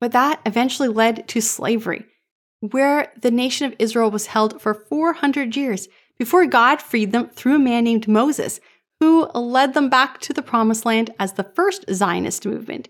But 0.00 0.12
that 0.12 0.40
eventually 0.46 0.88
led 0.88 1.28
to 1.28 1.40
slavery, 1.40 2.06
where 2.60 3.12
the 3.20 3.30
nation 3.30 3.66
of 3.66 3.76
Israel 3.78 4.10
was 4.10 4.28
held 4.28 4.60
for 4.60 4.74
400 4.74 5.54
years 5.56 5.88
before 6.18 6.46
God 6.46 6.80
freed 6.80 7.12
them 7.12 7.28
through 7.28 7.56
a 7.56 7.58
man 7.58 7.84
named 7.84 8.08
Moses, 8.08 8.60
who 9.00 9.26
led 9.34 9.74
them 9.74 9.88
back 9.88 10.20
to 10.20 10.32
the 10.32 10.42
promised 10.42 10.84
land 10.84 11.10
as 11.18 11.34
the 11.34 11.50
first 11.54 11.84
Zionist 11.92 12.46
movement. 12.46 12.88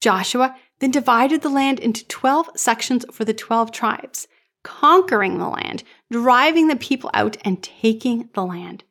Joshua 0.00 0.56
then 0.78 0.90
divided 0.90 1.42
the 1.42 1.50
land 1.50 1.78
into 1.78 2.06
12 2.08 2.50
sections 2.56 3.04
for 3.12 3.24
the 3.24 3.34
12 3.34 3.70
tribes, 3.70 4.26
conquering 4.64 5.38
the 5.38 5.48
land, 5.48 5.82
driving 6.10 6.68
the 6.68 6.76
people 6.76 7.10
out, 7.12 7.36
and 7.44 7.62
taking 7.62 8.30
the 8.32 8.44
land. 8.44 8.84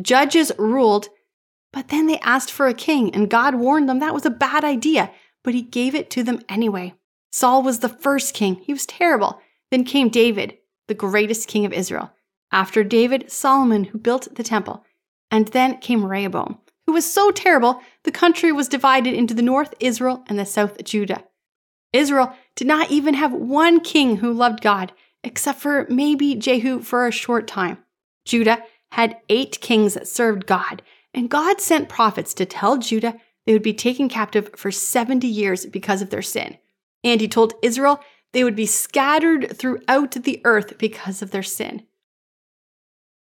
Judges 0.00 0.52
ruled 0.58 1.08
but 1.76 1.88
then 1.88 2.06
they 2.06 2.18
asked 2.20 2.50
for 2.50 2.68
a 2.68 2.72
king, 2.72 3.14
and 3.14 3.28
God 3.28 3.56
warned 3.56 3.86
them 3.86 3.98
that 3.98 4.14
was 4.14 4.24
a 4.24 4.30
bad 4.30 4.64
idea, 4.64 5.10
but 5.44 5.52
he 5.52 5.60
gave 5.60 5.94
it 5.94 6.08
to 6.08 6.22
them 6.22 6.40
anyway. 6.48 6.94
Saul 7.30 7.62
was 7.62 7.80
the 7.80 7.90
first 7.90 8.32
king. 8.32 8.54
He 8.54 8.72
was 8.72 8.86
terrible. 8.86 9.42
Then 9.70 9.84
came 9.84 10.08
David, 10.08 10.56
the 10.88 10.94
greatest 10.94 11.48
king 11.48 11.66
of 11.66 11.74
Israel. 11.74 12.12
After 12.50 12.82
David, 12.82 13.30
Solomon, 13.30 13.84
who 13.84 13.98
built 13.98 14.36
the 14.36 14.42
temple. 14.42 14.86
And 15.30 15.48
then 15.48 15.76
came 15.76 16.02
Rehoboam, 16.02 16.60
who 16.86 16.94
was 16.94 17.04
so 17.04 17.30
terrible, 17.30 17.82
the 18.04 18.10
country 18.10 18.52
was 18.52 18.68
divided 18.68 19.12
into 19.12 19.34
the 19.34 19.42
north 19.42 19.74
Israel 19.78 20.24
and 20.28 20.38
the 20.38 20.46
south 20.46 20.82
Judah. 20.82 21.24
Israel 21.92 22.32
did 22.54 22.66
not 22.66 22.90
even 22.90 23.12
have 23.12 23.34
one 23.34 23.80
king 23.80 24.16
who 24.16 24.32
loved 24.32 24.62
God, 24.62 24.92
except 25.22 25.60
for 25.60 25.86
maybe 25.90 26.36
Jehu 26.36 26.80
for 26.80 27.06
a 27.06 27.12
short 27.12 27.46
time. 27.46 27.84
Judah 28.24 28.62
had 28.92 29.18
eight 29.28 29.60
kings 29.60 29.92
that 29.92 30.08
served 30.08 30.46
God, 30.46 30.80
and 31.16 31.30
God 31.30 31.62
sent 31.62 31.88
prophets 31.88 32.34
to 32.34 32.44
tell 32.44 32.76
Judah 32.76 33.18
they 33.46 33.54
would 33.54 33.62
be 33.62 33.72
taken 33.72 34.08
captive 34.08 34.50
for 34.54 34.70
70 34.70 35.26
years 35.26 35.64
because 35.64 36.02
of 36.02 36.10
their 36.10 36.22
sin. 36.22 36.58
And 37.02 37.20
he 37.20 37.26
told 37.26 37.54
Israel 37.62 38.00
they 38.32 38.44
would 38.44 38.54
be 38.54 38.66
scattered 38.66 39.56
throughout 39.56 40.10
the 40.12 40.42
earth 40.44 40.76
because 40.76 41.22
of 41.22 41.30
their 41.30 41.42
sin. 41.42 41.84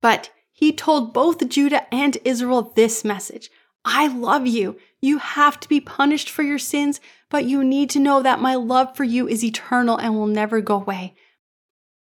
But 0.01 0.31
he 0.51 0.73
told 0.73 1.13
both 1.13 1.47
Judah 1.49 1.93
and 1.95 2.17
Israel 2.25 2.73
this 2.75 3.05
message 3.05 3.51
I 3.85 4.07
love 4.07 4.47
you. 4.47 4.79
You 5.03 5.19
have 5.19 5.61
to 5.61 5.69
be 5.69 5.79
punished 5.79 6.31
for 6.31 6.43
your 6.43 6.59
sins, 6.59 7.03
but 7.29 7.45
you 7.45 7.63
need 7.63 7.91
to 7.91 7.99
know 7.99 8.23
that 8.23 8.41
my 8.41 8.55
love 8.55 8.97
for 8.97 9.05
you 9.05 9.29
is 9.29 9.45
eternal 9.45 9.99
and 9.99 10.15
will 10.15 10.27
never 10.27 10.63
go 10.63 10.77
away. 10.77 11.15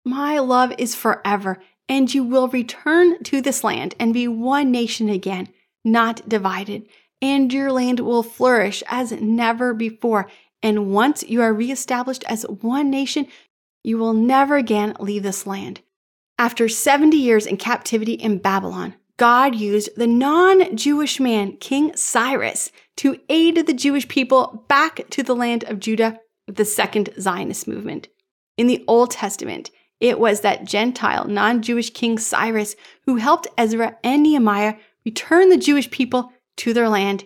My 0.05 0.41
love 0.41 0.73
is 0.77 0.97
forever, 0.97 1.63
and 1.89 2.13
you 2.13 2.25
will 2.25 2.49
return 2.49 3.23
to 3.25 3.41
this 3.41 3.63
land 3.63 3.95
and 4.01 4.13
be 4.13 4.27
one 4.27 4.73
nation 4.73 5.09
again 5.09 5.51
not 5.85 6.29
divided, 6.29 6.87
and 7.21 7.53
your 7.53 7.73
land 7.73 8.01
will 8.01 8.23
flourish 8.23 8.83
as 8.89 9.13
never 9.13 9.75
before. 9.75 10.31
And 10.63 10.93
once 10.93 11.23
you 11.23 11.41
are 11.43 11.53
reestablished 11.53 12.25
as 12.29 12.45
one 12.45 12.91
nation, 12.91 13.27
you 13.85 13.99
will 13.99 14.13
never 14.13 14.57
again 14.57 14.97
leave 15.01 15.23
this 15.23 15.47
land. 15.47 15.81
After 16.39 16.69
70 16.69 17.17
years 17.17 17.47
in 17.47 17.57
captivity 17.57 18.15
in 18.15 18.39
Babylon, 18.39 18.95
God 19.17 19.57
used 19.57 19.91
the 19.97 20.07
non 20.07 20.77
Jewish 20.77 21.19
man, 21.19 21.57
King 21.57 21.95
Cyrus, 21.97 22.71
to 22.99 23.19
aid 23.29 23.67
the 23.67 23.73
Jewish 23.73 24.07
people 24.07 24.65
back 24.69 25.09
to 25.11 25.23
the 25.23 25.35
land 25.35 25.65
of 25.65 25.81
Judah 25.81 26.21
with 26.47 26.57
the 26.57 26.65
second 26.65 27.11
Zionist 27.21 27.67
movement. 27.67 28.09
In 28.57 28.69
the 28.69 28.85
Old 28.87 29.11
Testament, 29.11 29.71
it 30.01 30.21
was 30.21 30.43
that 30.43 30.65
Gentile, 30.65 31.25
non 31.25 31.63
Jewish 31.63 31.91
King 31.91 32.19
Cyrus 32.19 32.77
who 33.07 33.17
helped 33.17 33.49
Ezra 33.57 33.97
and 34.05 34.23
Nehemiah 34.23 34.77
return 35.09 35.49
the 35.49 35.57
Jewish 35.57 35.91
people 35.91 36.33
to 36.59 36.75
their 36.75 36.91
land. 36.91 37.25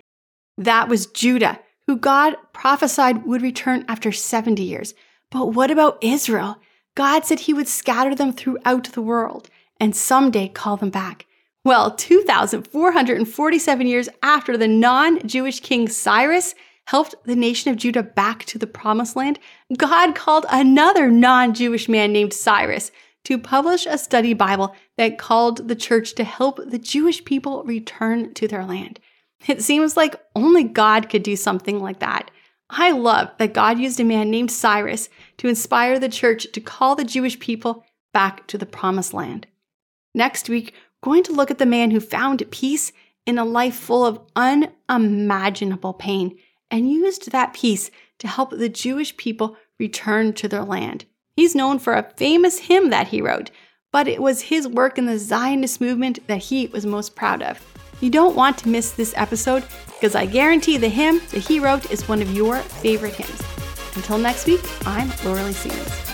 That 0.57 0.89
was 0.89 1.07
Judah, 1.07 1.59
who 1.89 1.97
God 1.97 2.37
prophesied 2.53 3.27
would 3.27 3.43
return 3.43 3.85
after 3.89 4.13
70 4.13 4.63
years. 4.63 4.95
But 5.33 5.47
what 5.47 5.73
about 5.73 5.99
Israel? 6.01 6.59
God 6.95 7.25
said 7.25 7.41
he 7.41 7.53
would 7.53 7.67
scatter 7.67 8.15
them 8.15 8.33
throughout 8.33 8.93
the 8.93 9.03
world 9.03 9.51
and 9.81 9.97
someday 9.97 10.47
call 10.47 10.77
them 10.77 10.91
back. 10.91 11.27
Well, 11.65 11.91
2,447 11.91 13.87
years 13.89 14.09
after 14.23 14.57
the 14.57 14.69
non 14.69 15.27
Jewish 15.27 15.59
king 15.59 15.89
Cyrus 15.89 16.55
helped 16.87 17.17
the 17.25 17.35
nation 17.35 17.73
of 17.73 17.79
Judah 17.79 18.05
back 18.05 18.45
to 18.45 18.59
the 18.59 18.67
promised 18.69 19.17
land, 19.17 19.41
God 19.77 20.15
called 20.15 20.47
another 20.51 21.11
non 21.11 21.53
Jewish 21.53 21.89
man 21.89 22.13
named 22.13 22.33
Cyrus 22.33 22.93
to 23.25 23.39
publish 23.39 23.87
a 23.87 23.99
study 23.99 24.35
Bible 24.35 24.75
that 24.97 25.19
called 25.19 25.69
the 25.69 25.77
church 25.77 26.15
to 26.15 26.25
help 26.25 26.61
the 26.65 26.79
Jewish 26.79 27.25
people 27.25 27.63
return 27.65 28.35
to 28.35 28.49
their 28.49 28.65
land. 28.65 28.99
It 29.47 29.63
seems 29.63 29.97
like 29.97 30.21
only 30.35 30.65
God 30.65 31.09
could 31.09 31.23
do 31.23 31.37
something 31.37 31.81
like 31.81 32.01
that. 32.01 32.31
I 32.71 32.93
love 32.93 33.31
that 33.39 33.53
God 33.53 33.79
used 33.79 34.01
a 34.01 34.05
man 34.05 34.31
named 34.31 34.51
Cyrus 34.51 35.09
to 35.39 35.49
inspire 35.49 35.99
the 35.99 36.09
church 36.09 36.51
to 36.53 36.61
call 36.61 36.97
the 36.97 37.05
Jewish 37.05 37.39
people 37.39 37.85
back 38.13 38.47
to 38.47 38.59
the 38.59 38.67
promised 38.67 39.13
land. 39.13 39.47
Next 40.15 40.49
week, 40.49 40.75
we're 41.03 41.13
going 41.13 41.23
to 41.25 41.33
look 41.33 41.51
at 41.51 41.59
the 41.59 41.67
man 41.67 41.91
who 41.91 42.01
found 42.01 42.49
peace 42.51 42.93
in 43.27 43.39
a 43.39 43.45
life 43.45 43.75
full 43.75 44.07
of 44.07 44.21
unimaginable 44.37 45.95
pain 45.95 46.39
and 46.71 46.91
used 46.91 47.31
that 47.31 47.53
peace 47.53 47.91
to 48.19 48.29
help 48.29 48.51
the 48.51 48.69
Jewish 48.69 49.17
people 49.17 49.57
return 49.79 50.33
to 50.35 50.49
their 50.49 50.65
land. 50.65 51.05
He's 51.35 51.55
known 51.55 51.79
for 51.79 51.95
a 51.95 52.03
famous 52.03 52.59
hymn 52.59 52.91
that 52.91 53.09
he 53.09 53.23
wrote, 53.23 53.51
but 53.91 54.07
it 54.07 54.21
was 54.21 54.43
his 54.43 54.69
work 54.69 54.99
in 54.99 55.07
the 55.07 55.19
Zionist 55.19 55.81
movement 55.81 56.27
that 56.27 56.43
he 56.43 56.67
was 56.67 56.85
most 56.85 57.17
proud 57.17 57.43
of. 57.43 57.59
You 58.01 58.11
don't 58.11 58.37
want 58.37 58.59
to 58.59 58.69
miss 58.69 58.93
this 58.93 59.15
episode 59.17 59.65
because 59.87 60.15
I 60.15 60.27
guarantee 60.27 60.77
the 60.77 60.89
hymn 60.89 61.21
that 61.31 61.47
he 61.47 61.59
wrote 61.59 61.91
is 61.91 62.09
one 62.09 62.21
of 62.21 62.35
your 62.35 62.59
favorite 62.59 63.15
hymns. 63.15 63.43
Until 63.97 64.19
next 64.19 64.47
week, 64.47 64.61
I'm 64.87 65.09
Lorelee 65.09 65.55
Siemens. 65.55 66.12